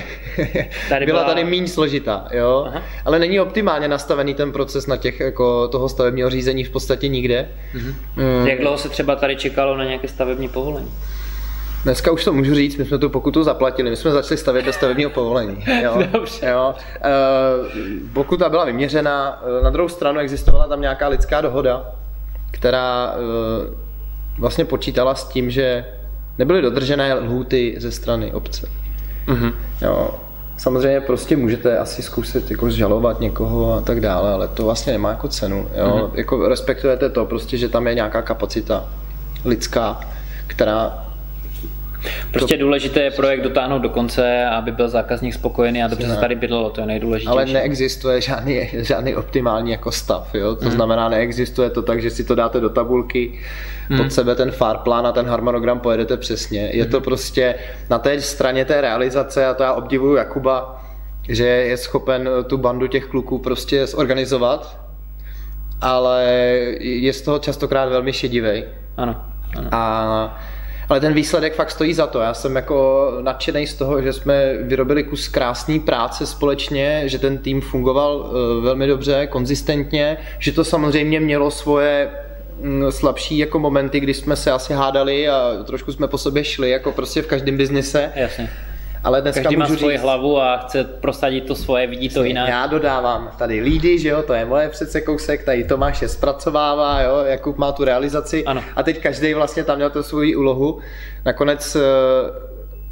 tady 0.89 1.07
byla... 1.07 1.21
byla 1.21 1.35
tady 1.35 1.45
méně 1.45 1.69
složitá, 1.69 2.29
jo. 2.33 2.65
Aha. 2.69 2.83
Ale 3.05 3.19
není 3.19 3.41
optimálně 3.41 3.89
nastavený 3.89 4.35
ten 4.35 4.53
proces 4.53 4.87
na 4.87 4.97
těch 4.97 5.21
jako 5.21 5.69
toho 5.69 5.89
stavebního 5.89 6.31
řízení 6.31 6.65
v 6.65 6.71
podstatě 6.71 7.09
nikde. 7.09 7.49
Mm-hmm. 7.75 7.95
Mm. 8.17 8.47
Jak 8.47 8.61
dlouho 8.61 8.79
se 8.79 8.89
třeba 8.89 9.17
tady 9.17 9.37
čekalo 9.37 9.77
na 9.77 9.85
nějaké 9.85 10.09
stavební 10.09 10.49
povolení? 10.49 10.91
Dneska 11.87 12.11
už 12.11 12.25
to 12.25 12.33
můžu 12.33 12.55
říct, 12.55 12.77
my 12.77 12.85
jsme 12.85 12.99
tu 12.99 13.11
pokutu 13.11 13.43
zaplatili, 13.43 13.91
my 13.91 13.97
jsme 13.97 14.11
začali 14.11 14.39
stavět 14.39 14.65
bez 14.65 14.77
stavebního 14.77 15.11
povolení. 15.11 15.65
Jo? 15.83 16.03
Dobře. 16.13 16.47
Jo? 16.47 16.75
E, 17.05 17.11
pokuta 18.13 18.49
byla 18.49 18.65
vyměřena, 18.65 19.43
eh, 19.61 19.65
na 19.65 19.71
druhou 19.71 19.89
stranu 19.89 20.21
existovala 20.21 20.67
tam 20.67 20.81
nějaká 20.81 21.09
lidská 21.09 21.41
dohoda, 21.41 21.93
která 22.51 23.15
e, 23.15 23.21
vlastně 24.39 24.65
počítala 24.65 25.15
s 25.15 25.29
tím, 25.29 25.51
že 25.51 25.85
nebyly 26.39 26.63
dodržené 26.63 27.15
lhůty 27.15 27.75
ze 27.79 27.91
strany 27.91 28.33
obce. 28.33 28.69
Mm-hmm. 29.27 29.53
Jo. 29.83 30.11
Samozřejmě 30.57 31.01
prostě 31.01 31.37
můžete 31.37 31.79
asi 31.79 32.03
zkusit 32.03 32.51
jako 32.51 32.71
žalovat 32.71 33.21
někoho 33.21 33.75
a 33.75 33.81
tak 33.81 34.01
dále, 34.01 34.33
ale 34.33 34.49
to 34.49 34.65
vlastně 34.65 34.93
nemá 34.93 35.11
jako 35.11 35.29
cenu. 35.29 35.69
Jo. 35.75 35.87
Mm-hmm. 35.87 36.11
Jako 36.15 36.49
respektujete 36.49 37.11
to 37.11 37.25
prostě, 37.25 37.57
že 37.57 37.69
tam 37.69 37.87
je 37.87 37.95
nějaká 37.95 38.23
kapacita 38.23 38.85
lidská, 39.45 40.01
která 40.47 41.06
Prostě 42.31 42.57
to... 42.57 42.61
důležité 42.61 43.01
je 43.01 43.11
projekt 43.11 43.43
dotáhnout 43.43 43.79
do 43.79 43.89
konce, 43.89 44.47
aby 44.47 44.73
byl 44.73 44.89
zákazník 44.89 45.35
spokojený 45.35 45.83
a 45.83 45.89
dobře 45.89 46.09
se 46.09 46.17
tady 46.17 46.35
bydlelo, 46.35 46.71
to 46.71 46.81
je 46.81 46.87
nejdůležitější. 46.87 47.33
Ale 47.33 47.47
neexistuje 47.47 48.21
žádný, 48.21 48.69
žádný 48.73 49.17
optimální 49.17 49.71
jako 49.71 49.93
stav, 49.93 50.35
jo? 50.35 50.55
to 50.55 50.65
hmm. 50.65 50.75
znamená, 50.75 51.09
neexistuje 51.09 51.71
to 51.71 51.83
tak, 51.83 52.03
že 52.03 52.11
si 52.11 52.25
to 52.25 52.35
dáte 52.35 52.61
do 52.61 52.71
tabulky, 52.71 53.39
hmm. 53.89 53.99
pod 54.03 54.13
sebe 54.13 54.35
ten 54.35 54.51
farplán 54.51 55.07
a 55.07 55.13
ten 55.13 55.27
harmonogram 55.27 55.81
pojedete 55.81 56.17
přesně. 56.17 56.71
Je 56.73 56.83
hmm. 56.83 56.93
to 56.93 57.01
prostě 57.01 57.55
na 57.91 57.99
té 57.99 58.21
straně 58.21 58.65
té 58.65 58.81
realizace 58.81 59.47
a 59.47 59.55
to 59.55 59.63
já 59.63 59.73
obdivuju 59.73 60.17
Jakuba, 60.17 60.85
že 61.29 61.47
je 61.47 61.77
schopen 61.77 62.29
tu 62.47 62.59
bandu 62.59 62.87
těch 62.87 63.05
kluků 63.05 63.39
prostě 63.39 63.87
zorganizovat, 63.87 64.81
ale 65.81 66.25
je 66.81 67.13
z 67.13 67.23
toho 67.23 67.39
častokrát 67.39 67.89
velmi 67.89 68.13
šedivý. 68.13 68.65
Ano. 68.97 69.25
ano. 69.57 69.69
A 69.73 70.39
ale 70.89 71.01
ten 71.01 71.13
výsledek 71.13 71.55
fakt 71.55 71.71
stojí 71.71 71.95
za 71.95 72.07
to. 72.07 72.21
Já 72.21 72.35
jsem 72.35 72.57
jako 72.57 73.11
nadšený 73.21 73.67
z 73.67 73.75
toho, 73.75 74.03
že 74.03 74.13
jsme 74.13 74.55
vyrobili 74.61 75.05
kus 75.05 75.29
krásné 75.29 75.79
práce 75.79 76.27
společně, 76.27 77.03
že 77.05 77.19
ten 77.19 77.39
tým 77.39 77.61
fungoval 77.61 78.31
eh, 78.31 78.61
velmi 78.61 78.87
dobře, 78.87 79.27
konzistentně, 79.27 80.17
že 80.39 80.53
to 80.53 80.65
samozřejmě 80.65 81.21
mělo 81.21 81.51
svoje 81.51 82.11
mm, 82.61 82.93
slabší 82.93 83.39
jako 83.39 83.59
momenty, 83.59 84.01
kdy 84.01 84.15
jsme 84.15 84.37
se 84.37 84.53
asi 84.53 84.73
hádali 84.73 85.29
a 85.29 85.51
trošku 85.65 85.93
jsme 85.93 86.09
po 86.09 86.19
sobě 86.19 86.45
šli, 86.45 86.71
jako 86.71 86.93
prostě 86.93 87.23
v 87.23 87.27
každém 87.27 87.57
biznise. 87.57 88.13
Jasně. 88.17 88.51
Ale 89.07 89.23
dneska 89.23 89.43
Každý 89.43 89.57
má 89.57 89.67
svoji 89.67 89.97
říct, 89.97 90.03
hlavu 90.03 90.41
a 90.41 90.57
chce 90.57 90.85
prosadit 90.85 91.47
to 91.47 91.55
svoje, 91.55 91.87
vidí 91.87 92.09
to 92.09 92.25
jinak. 92.25 92.49
Já 92.49 92.67
dodávám 92.67 93.31
tady 93.39 93.61
lídy, 93.61 93.99
že 93.99 94.09
jo, 94.09 94.23
to 94.23 94.35
je 94.35 94.45
moje 94.45 94.69
přece 94.69 95.01
kousek, 95.01 95.45
tady 95.45 95.65
Tomáš 95.65 96.03
je 96.03 96.09
zpracovává, 96.09 97.01
jo, 97.01 97.19
Jakub 97.25 97.59
má 97.59 97.73
tu 97.73 97.85
realizaci 97.85 98.45
ano. 98.45 98.63
a 98.77 98.83
teď 98.83 99.03
každý 99.03 99.35
vlastně 99.35 99.65
tam 99.65 99.77
měl 99.77 99.91
tu 99.91 100.03
svoji 100.03 100.37
úlohu. 100.37 100.79
Nakonec 101.25 101.77
eh, 101.77 101.81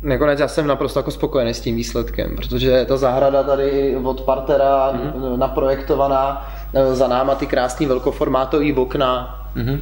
Nakonec 0.03 0.41
já 0.41 0.49
jsem 0.49 0.67
naprosto 0.67 0.99
jako 0.99 1.11
spokojený 1.11 1.55
s 1.55 1.61
tím 1.61 1.77
výsledkem, 1.77 2.37
protože 2.37 2.85
ta 2.85 2.97
zahrada 2.97 3.43
tady 3.43 3.97
od 3.97 4.21
partera 4.21 4.93
mm-hmm. 4.93 5.37
naprojektovaná, 5.37 6.51
eh, 6.75 6.95
za 6.95 7.09
náma 7.09 7.35
ty 7.35 7.47
krásný 7.47 7.87
velkoformátový 7.87 8.73
okna, 8.73 9.41
mm-hmm. 9.57 9.81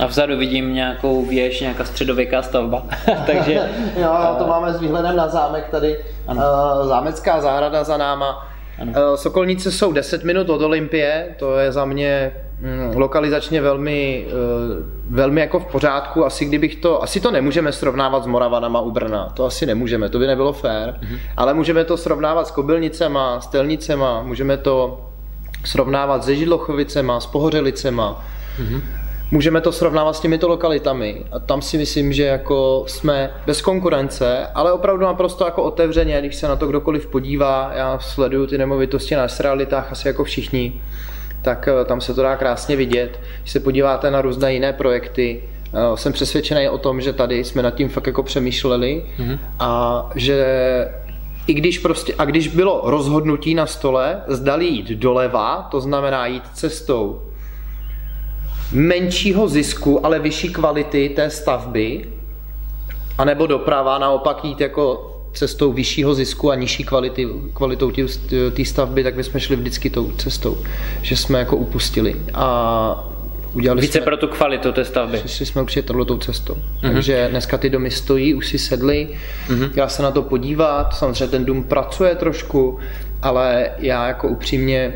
A 0.00 0.06
vzadu 0.06 0.36
vidím 0.36 0.74
nějakou 0.74 1.24
věž, 1.24 1.60
nějaká 1.60 1.84
středověká 1.84 2.42
stavba. 2.42 2.82
Takže, 3.26 3.70
jo, 3.96 4.36
to 4.38 4.46
máme 4.46 4.72
s 4.72 4.80
výhledem 4.80 5.16
na 5.16 5.28
zámek 5.28 5.68
tady. 5.70 5.98
Ano. 6.26 6.42
Eh, 6.42 6.86
zámecká 6.86 7.40
zahrada 7.40 7.84
za 7.84 7.96
náma. 7.96 8.48
Ano. 8.80 8.92
Eh, 8.96 9.16
Sokolnice 9.16 9.72
jsou 9.72 9.92
10 9.92 10.24
minut 10.24 10.50
od 10.50 10.62
Olympie, 10.62 11.34
to 11.38 11.58
je 11.58 11.72
za 11.72 11.84
mě 11.84 12.32
mm, 12.60 12.96
lokalizačně 12.96 13.60
velmi, 13.60 14.26
eh, 14.28 14.32
velmi 15.10 15.40
jako 15.40 15.60
v 15.60 15.66
pořádku. 15.66 16.26
Asi 16.26 16.44
kdybych 16.44 16.76
to, 16.76 17.02
asi 17.02 17.20
to 17.20 17.30
nemůžeme 17.30 17.72
srovnávat 17.72 18.24
s 18.24 18.26
Moravanama 18.26 18.80
u 18.80 18.90
Brna, 18.90 19.32
to 19.34 19.44
asi 19.44 19.66
nemůžeme, 19.66 20.08
to 20.08 20.18
by 20.18 20.26
nebylo 20.26 20.52
fér, 20.52 20.98
mhm. 21.02 21.16
ale 21.36 21.54
můžeme 21.54 21.84
to 21.84 21.96
srovnávat 21.96 22.48
s 22.48 22.50
Kobylnicema, 22.50 23.40
s 23.40 23.46
Telnicema, 23.46 24.22
můžeme 24.22 24.56
to 24.56 25.06
srovnávat 25.64 26.24
se 26.24 26.36
Židlochovicema, 26.36 27.20
s 27.20 27.26
Pohořelicema. 27.26 28.24
Mhm 28.58 29.01
můžeme 29.32 29.60
to 29.60 29.72
srovnávat 29.72 30.16
s 30.16 30.20
těmito 30.20 30.48
lokalitami. 30.48 31.24
A 31.32 31.38
tam 31.38 31.62
si 31.62 31.78
myslím, 31.78 32.12
že 32.12 32.24
jako 32.24 32.84
jsme 32.86 33.30
bez 33.46 33.62
konkurence, 33.62 34.46
ale 34.54 34.72
opravdu 34.72 35.04
naprosto 35.04 35.44
jako 35.44 35.62
otevřeně, 35.62 36.20
když 36.20 36.34
se 36.34 36.48
na 36.48 36.56
to 36.56 36.66
kdokoliv 36.66 37.06
podívá, 37.06 37.72
já 37.74 37.98
sleduju 37.98 38.46
ty 38.46 38.58
nemovitosti 38.58 39.16
na 39.16 39.26
realitách 39.40 39.92
asi 39.92 40.08
jako 40.08 40.24
všichni, 40.24 40.80
tak 41.42 41.68
eh, 41.68 41.84
tam 41.84 42.00
se 42.00 42.14
to 42.14 42.22
dá 42.22 42.36
krásně 42.36 42.76
vidět. 42.76 43.20
Když 43.40 43.52
se 43.52 43.60
podíváte 43.60 44.10
na 44.10 44.22
různé 44.22 44.54
jiné 44.54 44.72
projekty, 44.72 45.42
eh, 45.74 45.96
jsem 45.96 46.12
přesvědčený 46.12 46.68
o 46.68 46.78
tom, 46.78 47.00
že 47.00 47.12
tady 47.12 47.44
jsme 47.44 47.62
nad 47.62 47.74
tím 47.74 47.88
fakt 47.88 48.06
jako 48.06 48.22
přemýšleli 48.22 49.04
mm-hmm. 49.18 49.38
a 49.58 50.10
že 50.14 50.46
i 51.46 51.54
když 51.54 51.78
prostě, 51.78 52.14
a 52.18 52.24
když 52.24 52.48
bylo 52.48 52.82
rozhodnutí 52.84 53.54
na 53.54 53.66
stole, 53.66 54.22
zdali 54.28 54.66
jít 54.66 54.88
doleva, 54.88 55.68
to 55.70 55.80
znamená 55.80 56.26
jít 56.26 56.42
cestou 56.54 57.22
menšího 58.72 59.48
zisku, 59.48 60.06
ale 60.06 60.18
vyšší 60.18 60.48
kvality 60.52 61.08
té 61.08 61.30
stavby, 61.30 62.08
anebo 63.18 63.46
doprava 63.46 63.98
naopak 63.98 64.44
jít 64.44 64.60
jako 64.60 65.08
cestou 65.32 65.72
vyššího 65.72 66.14
zisku 66.14 66.50
a 66.50 66.54
nižší 66.54 66.84
kvality, 66.84 67.28
kvalitou 67.52 67.92
té 68.52 68.64
stavby, 68.64 69.04
tak 69.04 69.14
bychom 69.14 69.40
šli 69.40 69.56
vždycky 69.56 69.90
tou 69.90 70.10
cestou, 70.10 70.58
že 71.02 71.16
jsme 71.16 71.38
jako 71.38 71.56
upustili. 71.56 72.16
A 72.34 73.08
udělali 73.54 73.80
Více 73.80 73.98
jsme, 73.98 74.04
pro 74.04 74.16
tu 74.16 74.28
kvalitu 74.28 74.72
té 74.72 74.84
stavby. 74.84 75.22
Šli 75.26 75.46
jsme 75.46 75.62
určitě 75.62 75.82
tou 75.82 76.18
cestou. 76.18 76.54
Mm-hmm. 76.54 76.92
Takže 76.92 77.28
dneska 77.30 77.58
ty 77.58 77.70
domy 77.70 77.90
stojí, 77.90 78.34
už 78.34 78.48
si 78.48 78.58
sedli, 78.58 79.08
mm-hmm. 79.48 79.70
já 79.74 79.88
se 79.88 80.02
na 80.02 80.10
to 80.10 80.22
podívat, 80.22 80.94
samozřejmě 80.94 81.28
ten 81.28 81.44
dům 81.44 81.64
pracuje 81.64 82.14
trošku, 82.14 82.78
ale 83.22 83.70
já 83.78 84.06
jako 84.06 84.28
upřímně 84.28 84.94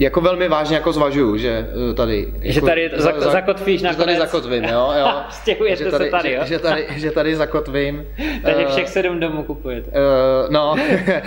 jako 0.00 0.20
velmi 0.20 0.48
vážně 0.48 0.76
jako 0.76 0.92
zvažuju, 0.92 1.36
že 1.36 1.68
eh, 1.90 1.94
tady... 1.94 2.34
Že 2.42 2.58
jako, 2.58 2.66
tady 2.66 2.90
za, 2.96 3.20
za, 3.20 3.30
zakotvíš 3.30 3.82
nakonec. 3.82 3.98
Že 3.98 4.04
tady 4.04 4.18
zakotvím, 4.18 4.64
jo. 4.64 4.92
jo. 4.98 5.08
Stěhujete 5.30 5.84
že 5.84 5.90
tady, 5.90 6.04
se 6.04 6.10
tady, 6.10 6.32
jo? 6.32 6.40
Že, 6.42 6.48
že, 6.48 6.58
tady, 6.58 6.86
že 6.96 7.10
tady 7.10 7.36
zakotvím. 7.36 8.06
takže 8.42 8.62
eh, 8.62 8.66
všech 8.66 8.88
sedm 8.88 9.20
domů 9.20 9.42
kupujete. 9.42 9.90
Uh, 9.90 9.96
no, 10.50 10.76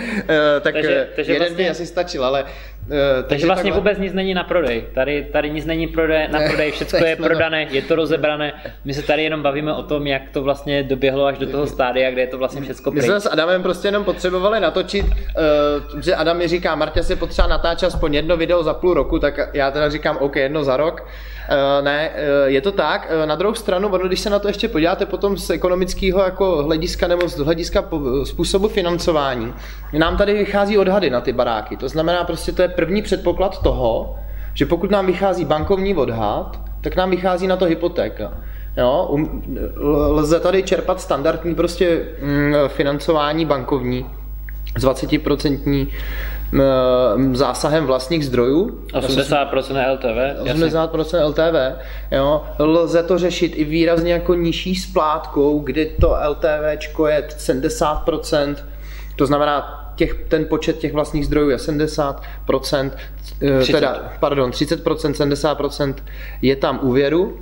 tak 0.60 0.74
takže, 0.74 1.08
takže 1.16 1.32
jeden 1.32 1.48
vlastně... 1.48 1.64
by 1.64 1.70
asi 1.70 1.86
stačil, 1.86 2.24
ale 2.24 2.44
Uh, 2.86 3.28
takže 3.28 3.46
vlastně 3.46 3.70
takhle. 3.70 3.80
vůbec 3.80 3.98
nic 3.98 4.12
není 4.12 4.34
na 4.34 4.44
prodej. 4.44 4.84
Tady, 4.94 5.26
tady 5.32 5.50
nic 5.50 5.66
není 5.66 5.86
prodej, 5.86 6.28
na 6.28 6.40
prodej, 6.48 6.70
všechno 6.70 6.98
je 7.06 7.16
prodané, 7.16 7.66
je 7.70 7.82
to 7.82 7.94
rozebrané. 7.96 8.52
My 8.84 8.94
se 8.94 9.02
tady 9.02 9.22
jenom 9.22 9.42
bavíme 9.42 9.74
o 9.74 9.82
tom, 9.82 10.06
jak 10.06 10.22
to 10.32 10.42
vlastně 10.42 10.82
doběhlo 10.82 11.26
až 11.26 11.38
do 11.38 11.46
toho 11.46 11.66
stádia, 11.66 12.10
kde 12.10 12.20
je 12.20 12.26
to 12.26 12.38
vlastně 12.38 12.60
všechno 12.60 12.92
My 12.92 13.02
jsme 13.02 13.20
s 13.20 13.30
Adamem 13.30 13.62
prostě 13.62 13.88
jenom 13.88 14.04
potřebovali 14.04 14.60
natočit, 14.60 15.06
uh, 15.06 16.00
že 16.00 16.14
Adam 16.14 16.38
mi 16.38 16.48
říká, 16.48 16.74
Martě 16.74 17.02
si 17.02 17.16
potřeba 17.16 17.48
natáčet 17.48 17.86
aspoň 17.86 18.14
jedno 18.14 18.36
video 18.36 18.62
za 18.62 18.74
půl 18.74 18.94
roku, 18.94 19.18
tak 19.18 19.40
já 19.54 19.70
teda 19.70 19.90
říkám, 19.90 20.16
OK, 20.16 20.36
jedno 20.36 20.64
za 20.64 20.76
rok. 20.76 21.08
Uh, 21.50 21.84
ne, 21.84 22.10
uh, 22.10 22.48
je 22.48 22.60
to 22.60 22.72
tak. 22.72 23.12
Uh, 23.20 23.26
na 23.26 23.34
druhou 23.34 23.54
stranu, 23.54 23.88
když 23.88 24.20
se 24.20 24.30
na 24.30 24.38
to 24.38 24.48
ještě 24.48 24.68
podíváte 24.68 25.06
potom 25.06 25.36
z 25.36 25.50
ekonomického 25.50 26.22
jako 26.22 26.62
hlediska 26.62 27.08
nebo 27.08 27.28
z 27.28 27.38
hlediska 27.38 27.84
způsobu 28.24 28.68
financování, 28.68 29.54
nám 29.98 30.16
tady 30.16 30.32
vychází 30.32 30.78
odhady 30.78 31.10
na 31.10 31.20
ty 31.20 31.32
baráky. 31.32 31.76
To 31.76 31.88
znamená 31.88 32.24
prostě 32.24 32.52
to 32.52 32.62
je 32.62 32.68
první 32.68 33.02
předpoklad 33.02 33.62
toho, 33.62 34.16
že 34.54 34.66
pokud 34.66 34.90
nám 34.90 35.06
vychází 35.06 35.44
bankovní 35.44 35.94
odhad, 35.94 36.60
tak 36.80 36.96
nám 36.96 37.10
vychází 37.10 37.46
na 37.46 37.56
to 37.56 37.64
hypotéka. 37.64 38.32
Jo, 38.76 39.06
um, 39.10 39.42
lze 39.86 40.40
tady 40.40 40.62
čerpat 40.62 41.00
standardní 41.00 41.54
prostě 41.54 42.02
mm, 42.22 42.54
financování 42.68 43.46
bankovní 43.46 44.06
s 44.78 44.84
20% 44.84 45.88
mm, 46.52 47.36
zásahem 47.36 47.86
vlastních 47.86 48.26
zdrojů. 48.26 48.78
80% 48.92 49.92
LTV. 49.92 50.48
80% 50.52 51.28
LTV. 51.28 51.78
Jo. 52.10 52.44
Lze 52.58 53.02
to 53.02 53.18
řešit 53.18 53.52
i 53.56 53.64
výrazně 53.64 54.12
jako 54.12 54.34
nižší 54.34 54.74
splátkou, 54.74 55.58
kdy 55.58 55.92
to 56.00 56.16
LTV 56.28 56.64
je 57.08 57.28
70%, 57.28 58.56
to 59.16 59.26
znamená 59.26 59.80
těch, 59.96 60.14
ten 60.28 60.44
počet 60.44 60.78
těch 60.78 60.92
vlastních 60.92 61.26
zdrojů 61.26 61.50
je 61.50 61.56
70%, 61.56 62.90
30. 63.60 63.70
Eh, 63.70 63.72
teda, 63.72 64.12
pardon, 64.20 64.50
30%, 64.50 65.12
70% 65.12 65.94
je 66.42 66.56
tam 66.56 66.78
úvěru 66.82 67.38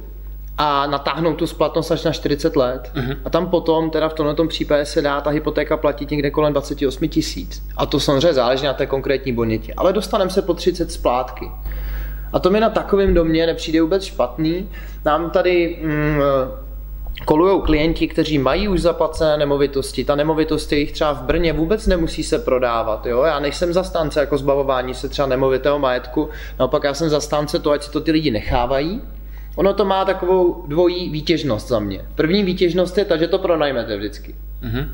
a 0.64 0.86
natáhnout 0.86 1.34
tu 1.34 1.46
splatnost 1.46 1.92
až 1.92 2.04
na 2.04 2.12
40 2.12 2.56
let. 2.56 2.90
Uh-huh. 2.94 3.16
A 3.24 3.30
tam 3.30 3.46
potom, 3.46 3.90
teda 3.90 4.08
v 4.08 4.14
tomto 4.14 4.46
případě 4.46 4.84
se 4.84 5.02
dá 5.02 5.20
ta 5.20 5.30
hypotéka 5.30 5.76
platit 5.76 6.10
někde 6.10 6.30
kolem 6.30 6.52
28 6.52 7.08
tisíc. 7.08 7.62
A 7.76 7.86
to 7.86 8.00
samozřejmě 8.00 8.34
záleží 8.34 8.64
na 8.64 8.74
té 8.74 8.86
konkrétní 8.86 9.32
bonitě. 9.32 9.74
Ale 9.76 9.92
dostaneme 9.92 10.30
se 10.30 10.42
po 10.42 10.54
30 10.54 10.92
splátky. 10.92 11.50
A 12.32 12.38
to 12.38 12.50
mi 12.50 12.60
na 12.60 12.70
takovém 12.70 13.14
domě 13.14 13.46
nepřijde 13.46 13.82
vůbec 13.82 14.04
špatný. 14.04 14.68
Nám 15.04 15.30
tady 15.30 15.78
mm, 15.82 16.20
kolují 17.24 17.62
klienti, 17.62 18.08
kteří 18.08 18.38
mají 18.38 18.68
už 18.68 18.80
zaplacené 18.80 19.36
nemovitosti. 19.36 20.04
Ta 20.04 20.14
nemovitost 20.14 20.72
je 20.72 20.78
jich 20.78 20.92
třeba 20.92 21.12
v 21.12 21.22
Brně 21.22 21.52
vůbec 21.52 21.86
nemusí 21.86 22.22
se 22.22 22.38
prodávat. 22.38 23.06
Jo? 23.06 23.22
Já 23.22 23.38
nejsem 23.38 23.72
zastánce 23.72 24.20
jako 24.20 24.38
zbavování 24.38 24.94
se 24.94 25.08
třeba 25.08 25.28
nemovitého 25.28 25.78
majetku, 25.78 26.28
naopak 26.58 26.84
já 26.84 26.94
jsem 26.94 27.08
zastánce 27.08 27.58
to, 27.58 27.70
ať 27.70 27.82
si 27.82 27.90
to 27.90 28.00
ty 28.00 28.12
lidi 28.12 28.30
nechávají. 28.30 29.02
Ono 29.56 29.74
to 29.74 29.84
má 29.84 30.04
takovou 30.04 30.64
dvojí 30.66 31.10
výtěžnost 31.10 31.68
za 31.68 31.78
mě. 31.78 32.04
První 32.14 32.42
výtěžnost 32.42 32.98
je 32.98 33.04
ta, 33.04 33.16
že 33.16 33.28
to 33.28 33.38
pronajmete 33.38 33.96
vždycky. 33.96 34.34
Mm-hmm. 34.62 34.88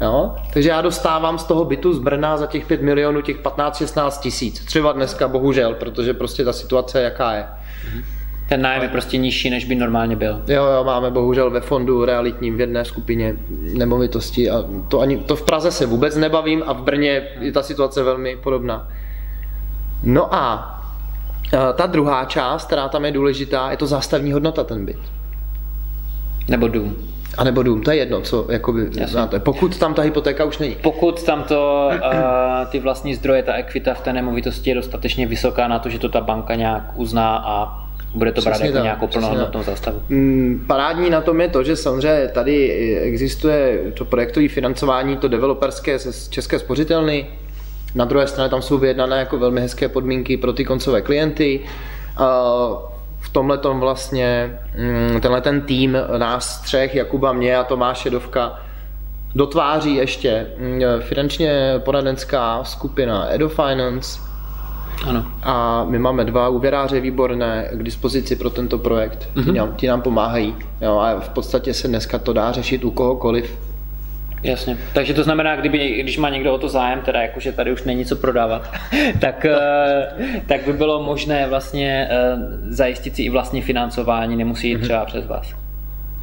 Jo? 0.00 0.34
Takže 0.52 0.68
já 0.68 0.80
dostávám 0.80 1.38
z 1.38 1.44
toho 1.44 1.64
bytu 1.64 1.92
z 1.92 1.98
Brna 1.98 2.36
za 2.36 2.46
těch 2.46 2.66
5 2.66 2.82
milionů 2.82 3.22
těch 3.22 3.42
15-16 3.42 4.20
tisíc. 4.20 4.64
Třeba 4.64 4.92
dneska 4.92 5.28
bohužel, 5.28 5.74
protože 5.74 6.14
prostě 6.14 6.44
ta 6.44 6.52
situace 6.52 7.02
jaká 7.02 7.32
je. 7.32 7.44
Mm-hmm. 7.44 8.04
Ten 8.48 8.62
nájem 8.62 8.82
je 8.82 8.88
prostě 8.88 9.16
nižší, 9.16 9.50
než 9.50 9.64
by 9.64 9.74
normálně 9.74 10.16
byl. 10.16 10.42
Jo, 10.48 10.64
jo, 10.64 10.84
máme 10.84 11.10
bohužel 11.10 11.50
ve 11.50 11.60
fondu 11.60 12.04
realitním 12.04 12.56
v 12.56 12.60
jedné 12.60 12.84
skupině 12.84 13.36
nemovitosti 13.74 14.50
a 14.50 14.64
to, 14.88 15.00
ani, 15.00 15.16
to 15.18 15.36
v 15.36 15.42
Praze 15.42 15.70
se 15.70 15.86
vůbec 15.86 16.16
nebavím 16.16 16.62
a 16.66 16.72
v 16.72 16.82
Brně 16.82 17.22
je 17.40 17.52
ta 17.52 17.62
situace 17.62 18.02
velmi 18.02 18.36
podobná. 18.36 18.88
No 20.02 20.34
a 20.34 20.79
ta 21.74 21.86
druhá 21.86 22.24
část, 22.24 22.66
která 22.66 22.88
tam 22.88 23.04
je 23.04 23.12
důležitá, 23.12 23.70
je 23.70 23.76
to 23.76 23.86
zástavní 23.86 24.32
hodnota 24.32 24.64
ten 24.64 24.86
byt. 24.86 24.98
Nebo 26.48 26.68
dům. 26.68 26.96
A 27.38 27.44
nebo 27.44 27.62
dům, 27.62 27.82
to 27.82 27.90
je 27.90 27.96
jedno, 27.96 28.20
co 28.20 28.46
jakoby 28.48 28.90
znáte. 29.06 29.40
Pokud 29.40 29.78
tam 29.78 29.94
ta 29.94 30.02
hypotéka 30.02 30.44
už 30.44 30.58
není. 30.58 30.76
Pokud 30.82 31.22
tam 31.22 31.42
to, 31.42 31.90
uh, 31.92 32.00
ty 32.70 32.78
vlastní 32.78 33.14
zdroje, 33.14 33.42
ta 33.42 33.52
ekvita 33.52 33.94
v 33.94 34.00
té 34.00 34.12
nemovitosti 34.12 34.70
je 34.70 34.74
dostatečně 34.74 35.26
vysoká 35.26 35.68
na 35.68 35.78
to, 35.78 35.88
že 35.88 35.98
to 35.98 36.08
ta 36.08 36.20
banka 36.20 36.54
nějak 36.54 36.92
uzná 36.94 37.36
a 37.36 37.84
bude 38.14 38.32
to 38.32 38.42
brát 38.42 38.60
jako 38.60 38.72
tak, 38.72 38.82
nějakou 38.82 39.06
plnohodnotnou 39.06 39.62
zastavu. 39.62 40.02
Mm, 40.08 40.64
parádní 40.66 41.10
na 41.10 41.20
tom 41.20 41.40
je 41.40 41.48
to, 41.48 41.64
že 41.64 41.76
samozřejmě 41.76 42.28
tady 42.28 42.70
existuje 43.02 43.78
to 43.94 44.04
projektové 44.04 44.48
financování, 44.48 45.16
to 45.16 45.28
developerské 45.28 45.98
z 45.98 46.28
České 46.28 46.58
spořitelny. 46.58 47.26
Na 47.94 48.04
druhé 48.04 48.26
straně 48.26 48.50
tam 48.50 48.62
jsou 48.62 48.78
vyjednané 48.78 49.18
jako 49.18 49.38
velmi 49.38 49.60
hezké 49.60 49.88
podmínky 49.88 50.36
pro 50.36 50.52
ty 50.52 50.64
koncové 50.64 51.02
klienty. 51.02 51.60
V 53.20 53.28
tomhle 53.32 53.58
tom 53.58 53.80
vlastně 53.80 54.58
mm, 54.78 55.20
tenhle 55.20 55.40
ten 55.40 55.60
tým 55.60 55.98
nás 56.18 56.60
třech, 56.60 56.94
Jakuba, 56.94 57.32
mě 57.32 57.56
a 57.56 57.64
Tomáše 57.64 58.10
Dovka, 58.10 58.58
dotváří 59.34 59.94
ještě 59.94 60.46
mm, 60.58 60.80
finančně 61.00 61.74
poradenská 61.84 62.64
skupina 62.64 63.34
EdoFinance, 63.34 64.30
ano. 65.06 65.24
A 65.42 65.84
my 65.84 65.98
máme 65.98 66.24
dva 66.24 66.48
úvěráře 66.48 67.00
výborné 67.00 67.68
k 67.72 67.82
dispozici 67.82 68.36
pro 68.36 68.50
tento 68.50 68.78
projekt. 68.78 69.28
Mm-hmm. 69.34 69.44
Ti, 69.44 69.52
nám, 69.52 69.74
ti 69.74 69.88
nám 69.88 70.02
pomáhají. 70.02 70.56
Jo, 70.80 70.98
a 70.98 71.20
v 71.20 71.28
podstatě 71.28 71.74
se 71.74 71.88
dneska 71.88 72.18
to 72.18 72.32
dá 72.32 72.52
řešit 72.52 72.84
u 72.84 72.90
kohokoliv. 72.90 73.69
Jasně. 74.42 74.78
Takže 74.92 75.14
to 75.14 75.22
znamená, 75.22 75.56
kdyby, 75.56 76.02
když 76.02 76.18
má 76.18 76.30
někdo 76.30 76.54
o 76.54 76.58
to 76.58 76.68
zájem, 76.68 77.00
teda 77.00 77.22
jakože 77.22 77.52
tady 77.52 77.72
už 77.72 77.82
není 77.82 78.04
co 78.04 78.16
prodávat, 78.16 78.70
tak, 79.20 79.44
eh, 79.44 80.40
tak 80.46 80.60
by 80.66 80.72
bylo 80.72 81.02
možné 81.02 81.46
vlastně 81.48 82.08
eh, 82.10 82.36
zajistit 82.68 83.16
si 83.16 83.22
i 83.22 83.30
vlastní 83.30 83.62
financování, 83.62 84.36
nemusí 84.36 84.68
jít 84.68 84.76
mm-hmm. 84.76 84.82
třeba 84.82 85.04
přes 85.04 85.26
vás. 85.26 85.54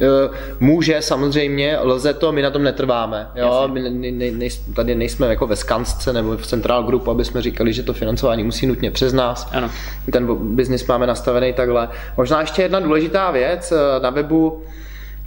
Eh, 0.02 0.36
může 0.60 1.02
samozřejmě, 1.02 1.78
lze 1.78 2.14
to, 2.14 2.32
my 2.32 2.42
na 2.42 2.50
tom 2.50 2.62
netrváme. 2.62 3.28
Jo? 3.34 3.68
My 3.72 3.80
ne, 3.80 4.10
ne, 4.10 4.30
ne, 4.30 4.46
tady 4.76 4.94
nejsme 4.94 5.26
jako 5.26 5.46
ve 5.46 5.56
Skansce 5.56 6.12
nebo 6.12 6.36
v 6.36 6.46
Central 6.46 6.82
Group, 6.82 7.08
aby 7.08 7.24
jsme 7.24 7.42
říkali, 7.42 7.72
že 7.72 7.82
to 7.82 7.92
financování 7.92 8.44
musí 8.44 8.66
nutně 8.66 8.90
přes 8.90 9.12
nás. 9.12 9.48
Ano. 9.52 9.70
Ten 10.12 10.54
biznis 10.54 10.86
máme 10.86 11.06
nastavený 11.06 11.52
takhle. 11.52 11.88
Možná 12.16 12.40
ještě 12.40 12.62
jedna 12.62 12.80
důležitá 12.80 13.30
věc 13.30 13.72
na 14.02 14.10
webu 14.10 14.62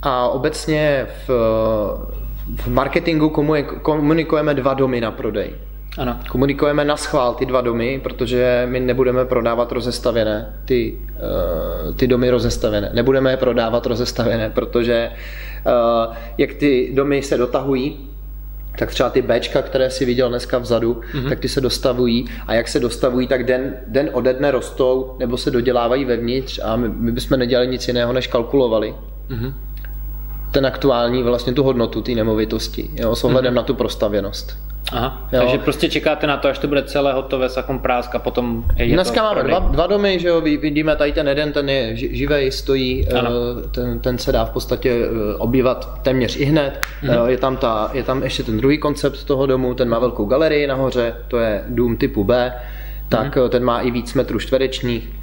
a 0.01 0.27
obecně 0.27 1.07
v, 1.27 1.31
v 2.47 2.67
marketingu 2.67 3.29
komunikujeme 3.81 4.53
dva 4.53 4.73
domy 4.73 5.01
na 5.01 5.11
prodej. 5.11 5.53
Ano. 5.97 6.19
Komunikujeme 6.29 6.85
na 6.85 6.97
schvál 6.97 7.33
ty 7.33 7.45
dva 7.45 7.61
domy, 7.61 7.99
protože 8.03 8.67
my 8.69 8.79
nebudeme 8.79 9.25
prodávat 9.25 9.71
rozestavěné, 9.71 10.53
ty, 10.65 10.97
uh, 11.87 11.95
ty 11.95 12.07
domy 12.07 12.29
rozestavěné. 12.29 12.89
Nebudeme 12.93 13.31
je 13.31 13.37
prodávat 13.37 13.85
rozestavěné, 13.85 14.49
protože 14.49 15.11
uh, 15.65 16.15
jak 16.37 16.53
ty 16.53 16.91
domy 16.93 17.21
se 17.21 17.37
dotahují, 17.37 18.09
tak 18.79 18.89
třeba 18.89 19.09
ty 19.09 19.21
Bčka, 19.21 19.61
které 19.61 19.89
si 19.89 20.05
viděl 20.05 20.29
dneska 20.29 20.57
vzadu, 20.57 21.01
mm-hmm. 21.13 21.29
tak 21.29 21.39
ty 21.39 21.49
se 21.49 21.61
dostavují 21.61 22.25
a 22.47 22.53
jak 22.53 22.67
se 22.67 22.79
dostavují, 22.79 23.27
tak 23.27 23.43
den, 23.43 23.77
den 23.87 24.09
ode 24.13 24.33
dne 24.33 24.51
rostou 24.51 25.15
nebo 25.19 25.37
se 25.37 25.51
dodělávají 25.51 26.05
vevnitř 26.05 26.59
a 26.63 26.75
my, 26.75 26.89
my 26.89 27.11
bychom 27.11 27.39
nedělali 27.39 27.67
nic 27.67 27.87
jiného, 27.87 28.13
než 28.13 28.27
kalkulovali. 28.27 28.95
Mm-hmm 29.29 29.53
ten 30.51 30.65
aktuální 30.65 31.23
vlastně 31.23 31.53
tu 31.53 31.63
hodnotu 31.63 32.01
té 32.01 32.11
nemovitosti, 32.11 32.89
jo, 32.93 33.15
s 33.15 33.23
ohledem 33.23 33.53
mm-hmm. 33.53 33.55
na 33.55 33.63
tu 33.63 33.73
prostavěnost. 33.73 34.57
Aha, 34.91 35.27
jo. 35.31 35.39
takže 35.39 35.57
prostě 35.57 35.89
čekáte 35.89 36.27
na 36.27 36.37
to, 36.37 36.47
až 36.47 36.59
to 36.59 36.67
bude 36.67 36.83
celé 36.83 37.13
hotové, 37.13 37.49
sakom 37.49 37.79
prásk 37.79 38.15
a 38.15 38.19
potom 38.19 38.63
je 38.75 38.93
Dneska 38.93 39.23
máme 39.23 39.43
dva, 39.43 39.59
dva, 39.59 39.87
domy, 39.87 40.19
že 40.19 40.27
jo, 40.27 40.41
vidíme 40.41 40.95
tady 40.95 41.11
ten 41.11 41.27
jeden, 41.27 41.51
ten 41.51 41.69
je 41.69 41.95
živej, 41.95 42.51
stojí, 42.51 43.07
eh, 43.09 43.21
ten, 43.71 43.99
ten 43.99 44.17
se 44.17 44.31
dá 44.31 44.45
v 44.45 44.49
podstatě 44.49 44.91
eh, 44.91 45.35
obývat 45.37 45.99
téměř 46.01 46.35
i 46.35 46.45
hned. 46.45 46.81
Mm-hmm. 47.03 47.25
Je, 47.25 47.37
tam 47.37 47.57
ta, 47.57 47.89
je 47.93 48.03
tam 48.03 48.23
ještě 48.23 48.43
ten 48.43 48.57
druhý 48.57 48.77
koncept 48.77 49.23
toho 49.23 49.45
domu, 49.45 49.73
ten 49.73 49.89
má 49.89 49.99
velkou 49.99 50.25
galerii 50.25 50.67
nahoře, 50.67 51.15
to 51.27 51.37
je 51.37 51.63
dům 51.67 51.97
typu 51.97 52.23
B, 52.23 52.53
tak 53.09 53.35
mm-hmm. 53.35 53.49
ten 53.49 53.63
má 53.63 53.79
i 53.79 53.91
víc 53.91 54.13
metrů 54.13 54.39
čtverečních 54.39 55.20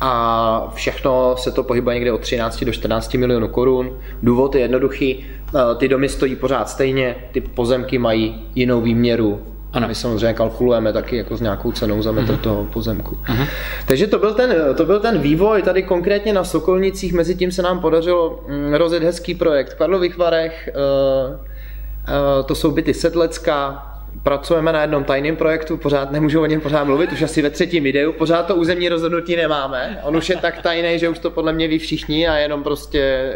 a 0.00 0.72
všechno 0.74 1.34
se 1.38 1.50
to 1.50 1.62
pohybuje 1.62 1.94
někde 1.94 2.12
od 2.12 2.20
13 2.20 2.64
do 2.64 2.72
14 2.72 3.14
milionů 3.14 3.48
korun. 3.48 3.98
Důvod 4.22 4.54
je 4.54 4.60
jednoduchý, 4.60 5.26
eh, 5.54 5.74
ty 5.76 5.88
domy 5.88 6.08
stojí 6.08 6.36
pořád 6.36 6.68
stejně, 6.68 7.16
ty 7.32 7.40
pozemky 7.40 7.98
mají 7.98 8.46
jinou 8.54 8.80
výměru, 8.80 9.40
ano. 9.72 9.88
My 9.88 9.94
samozřejmě 9.94 10.34
kalkulujeme 10.34 10.92
taky 10.92 11.16
jako 11.16 11.36
s 11.36 11.40
nějakou 11.40 11.72
cenou 11.72 12.02
za 12.02 12.12
metr 12.12 12.32
uh-huh. 12.32 12.40
toho 12.40 12.64
pozemku. 12.64 13.18
Uh-huh. 13.28 13.46
Takže 13.86 14.06
to 14.06 14.18
byl, 14.18 14.34
ten, 14.34 14.54
to 14.76 14.84
byl 14.84 15.00
ten 15.00 15.18
vývoj 15.18 15.62
tady 15.62 15.82
konkrétně 15.82 16.32
na 16.32 16.44
Sokolnicích, 16.44 17.12
mezi 17.12 17.34
tím 17.34 17.52
se 17.52 17.62
nám 17.62 17.80
podařilo 17.80 18.44
mm, 18.48 18.74
rozjet 18.74 19.02
hezký 19.02 19.34
projekt 19.34 19.72
v 19.72 19.76
Karlových 19.76 20.18
Varech, 20.18 20.68
uh, 20.74 21.34
uh, 21.34 22.46
to 22.46 22.54
jsou 22.54 22.70
byty 22.70 22.94
Sedlecka, 22.94 23.89
pracujeme 24.22 24.72
na 24.72 24.82
jednom 24.82 25.04
tajném 25.04 25.36
projektu, 25.36 25.76
pořád 25.76 26.10
nemůžu 26.10 26.42
o 26.42 26.46
něm 26.46 26.60
pořád 26.60 26.84
mluvit, 26.84 27.12
už 27.12 27.22
asi 27.22 27.42
ve 27.42 27.50
třetím 27.50 27.84
videu, 27.84 28.12
pořád 28.12 28.46
to 28.46 28.56
územní 28.56 28.88
rozhodnutí 28.88 29.36
nemáme. 29.36 30.00
On 30.02 30.16
už 30.16 30.28
je 30.28 30.36
tak 30.36 30.62
tajný, 30.62 30.98
že 30.98 31.08
už 31.08 31.18
to 31.18 31.30
podle 31.30 31.52
mě 31.52 31.68
ví 31.68 31.78
všichni 31.78 32.28
a 32.28 32.36
jenom 32.36 32.62
prostě 32.62 33.32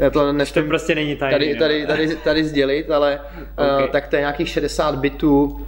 uh, 0.00 0.10
to, 0.10 0.34
to 0.54 0.62
prostě 0.62 0.94
není 0.94 1.16
tajný. 1.16 1.38
Tady, 1.38 1.56
tady, 1.56 1.86
tady, 1.86 2.16
tady 2.16 2.44
sdělit, 2.44 2.90
ale 2.90 3.20
okay. 3.56 3.84
uh, 3.84 3.90
tak 3.90 4.08
to 4.08 4.16
je 4.16 4.20
nějakých 4.20 4.48
60 4.48 4.98
bitů, 4.98 5.66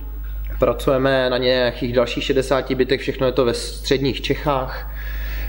pracujeme 0.58 1.30
na 1.30 1.38
nějakých 1.38 1.92
dalších 1.92 2.24
60 2.24 2.72
bitech, 2.72 3.00
všechno 3.00 3.26
je 3.26 3.32
to 3.32 3.44
ve 3.44 3.54
středních 3.54 4.20
Čechách. 4.20 4.93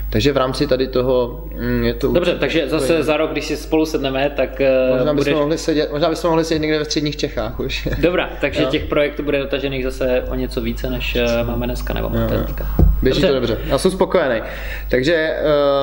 Takže 0.10 0.32
v 0.32 0.38
rámci 0.38 0.68
tady 0.68 0.88
toho 0.88 1.46
mm, 1.56 1.84
je 1.84 1.94
to... 1.94 2.12
Dobře, 2.12 2.36
takže 2.36 2.70
zase 2.70 3.04
za 3.04 3.18
rok, 3.18 3.32
když 3.32 3.46
si 3.46 3.58
spolu 3.58 3.86
sedneme, 3.86 4.32
tak 4.36 4.62
eh, 4.62 4.90
možná 4.98 5.14
budeš... 5.14 5.26
bychom 5.26 5.42
mohli 5.42 5.58
sedět, 5.58 5.92
možná 5.92 6.10
bychom 6.10 6.30
mohli 6.30 6.46
sedět 6.46 6.60
někde 6.60 6.80
ve 6.80 6.86
středních 6.86 7.16
Čechách 7.16 7.60
už. 7.60 7.88
Dobrá, 8.00 8.30
takže 8.42 8.64
jo. 8.64 8.70
těch 8.70 8.86
projektů 8.86 9.24
bude 9.24 9.40
dotažených 9.40 9.84
zase 9.84 10.24
o 10.30 10.36
něco 10.36 10.62
více, 10.62 10.90
než 10.90 11.16
eh, 11.16 11.44
máme 11.44 11.66
dneska 11.66 11.94
nebo 11.94 12.10
teďka. 12.10 12.68
Běží 13.02 13.22
dobře. 13.22 13.28
to 13.28 13.34
dobře, 13.34 13.58
já 13.66 13.78
jsem 13.78 13.92
spokojený. 13.92 14.42
Takže 14.90 15.38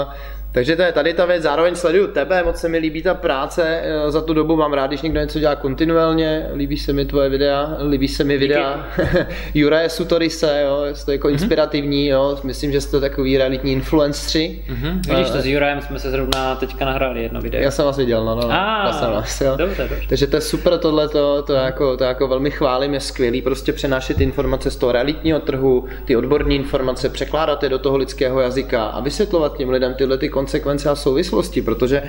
uh, 0.06 0.12
takže 0.52 0.76
to 0.76 0.82
je 0.82 0.92
tady 0.92 1.14
ta 1.14 1.26
věc, 1.26 1.42
zároveň 1.42 1.74
sleduju 1.74 2.06
tebe, 2.06 2.42
moc 2.42 2.56
se 2.56 2.68
mi 2.68 2.78
líbí 2.78 3.02
ta 3.02 3.14
práce, 3.14 3.80
eh, 3.82 4.10
za 4.10 4.20
tu 4.20 4.34
dobu 4.34 4.56
mám 4.56 4.72
rád, 4.72 4.86
když 4.86 5.02
někdo 5.02 5.20
něco 5.20 5.38
dělá 5.38 5.56
kontinuálně, 5.56 6.46
líbí 6.54 6.76
se 6.76 6.92
mi 6.92 7.04
tvoje 7.04 7.28
videa, 7.28 7.76
líbí 7.88 8.08
se 8.08 8.24
mi 8.24 8.38
videa 8.38 8.86
Juraje 9.54 9.88
Sutorise, 9.88 10.62
jo, 10.64 10.84
jste 10.92 11.12
jako 11.12 11.28
mm-hmm. 11.28 11.32
inspirativní, 11.32 12.06
jo, 12.06 12.38
myslím, 12.42 12.72
že 12.72 12.80
jste 12.80 13.00
takový 13.00 13.38
realitní 13.38 13.72
influenceri. 13.72 14.62
Mm-hmm. 14.68 15.14
Vidíš 15.14 15.30
to, 15.30 15.40
s 15.40 15.46
Jurajem 15.46 15.80
jsme 15.80 15.98
se 15.98 16.10
zrovna 16.10 16.54
teďka 16.54 16.84
nahráli 16.84 17.22
jedno 17.22 17.40
video. 17.40 17.62
Já 17.62 17.70
jsem 17.70 17.84
vás 17.84 17.96
viděl, 17.96 18.24
no, 18.24 18.34
no, 18.34 18.42
no. 18.42 18.48
já 18.48 18.92
jsem 18.92 19.10
vás, 19.10 19.40
jo. 19.40 19.56
Dobře, 19.56 19.88
dobře. 19.90 20.06
Takže 20.08 20.26
to 20.26 20.36
je 20.36 20.40
super 20.40 20.78
tohle, 20.78 21.08
to, 21.08 21.42
to, 21.42 21.52
jako, 21.52 21.96
to 21.96 22.04
jako 22.04 22.28
velmi 22.28 22.50
chválím, 22.50 22.94
je 22.94 23.00
skvělý 23.00 23.42
prostě 23.42 23.72
přenášet 23.72 24.20
informace 24.20 24.70
z 24.70 24.76
toho 24.76 24.92
realitního 24.92 25.40
trhu, 25.40 25.84
ty 26.04 26.16
odborní 26.16 26.56
informace, 26.56 27.08
překládat 27.08 27.62
je 27.62 27.68
do 27.68 27.78
toho 27.78 27.96
lidského 27.96 28.40
jazyka 28.40 28.84
a 28.84 29.00
vysvětlovat 29.00 29.56
těm 29.56 29.70
lidem 29.70 29.94
tyhle 29.94 30.18
ty 30.18 30.28
konsekvence 30.42 30.90
a 30.90 30.94
souvislosti, 30.94 31.62
protože 31.62 32.02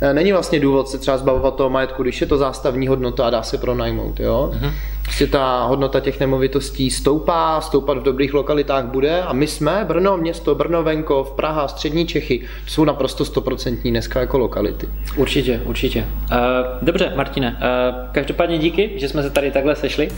eh, 0.00 0.14
není 0.14 0.32
vlastně 0.32 0.60
důvod 0.60 0.88
se 0.88 0.98
třeba 0.98 1.18
zbavovat 1.18 1.56
toho 1.56 1.70
majetku, 1.70 2.02
když 2.02 2.20
je 2.20 2.26
to 2.26 2.38
zástavní 2.38 2.88
hodnota 2.88 3.26
a 3.26 3.30
dá 3.30 3.42
se 3.42 3.58
pronajmout. 3.58 4.20
Jo? 4.20 4.52
Uh-huh. 4.52 4.72
Prostě 5.04 5.26
ta 5.26 5.64
hodnota 5.64 6.00
těch 6.00 6.20
nemovitostí 6.20 6.90
stoupá, 6.90 7.60
stoupat 7.60 7.98
v 7.98 8.02
dobrých 8.02 8.34
lokalitách 8.34 8.84
bude 8.84 9.22
a 9.22 9.32
my 9.32 9.46
jsme, 9.46 9.84
Brno, 9.88 10.16
město, 10.16 10.54
Brno, 10.54 10.82
Venkov, 10.82 11.32
Praha, 11.32 11.68
Střední 11.68 12.06
Čechy, 12.06 12.40
jsou 12.66 12.84
naprosto 12.84 13.24
stoprocentní 13.24 13.90
dneska 13.90 14.20
jako 14.20 14.38
lokality. 14.38 14.88
Určitě, 15.16 15.62
určitě. 15.64 16.06
Uh, 16.32 16.38
dobře, 16.82 17.12
Martine, 17.16 17.50
uh, 17.50 18.12
každopádně 18.12 18.58
díky, 18.58 18.92
že 18.96 19.08
jsme 19.08 19.22
se 19.22 19.30
tady 19.30 19.50
takhle 19.50 19.76
sešli 19.76 20.08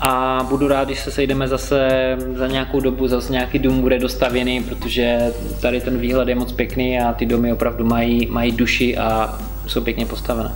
a 0.00 0.40
budu 0.48 0.68
rád, 0.68 0.84
když 0.84 1.00
se 1.00 1.10
sejdeme 1.10 1.48
zase 1.48 1.88
za 2.36 2.46
nějakou 2.46 2.80
dobu, 2.80 3.08
zase 3.08 3.32
nějaký 3.32 3.58
dům 3.58 3.80
bude 3.80 3.98
dostavěný, 3.98 4.62
protože 4.62 5.18
tady 5.62 5.80
ten 5.80 5.98
výhled 5.98 6.28
je 6.28 6.34
moc 6.34 6.52
pěkný 6.52 7.00
a 7.00 7.12
ty 7.12 7.26
domy 7.26 7.52
opravdu 7.52 7.84
mají, 7.84 8.26
mají 8.26 8.52
duši 8.52 8.96
a 8.96 9.38
jsou 9.66 9.80
pěkně 9.80 10.06
postavené. 10.06 10.52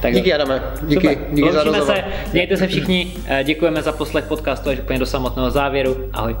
Tak 0.00 0.14
díky 0.14 0.34
Adame, 0.34 0.62
díky, 0.82 1.08
Super. 1.08 1.18
díky 1.32 1.52
za 1.52 1.64
rozhovor. 1.64 1.86
se, 1.96 2.04
mějte 2.32 2.56
se 2.56 2.66
všichni, 2.66 3.12
eh, 3.26 3.44
děkujeme 3.44 3.82
za 3.82 3.92
poslech 3.92 4.24
podcastu 4.24 4.70
až 4.70 4.78
úplně 4.78 4.98
do 4.98 5.06
samotného 5.06 5.50
závěru. 5.50 5.96
Ahoj. 6.12 6.36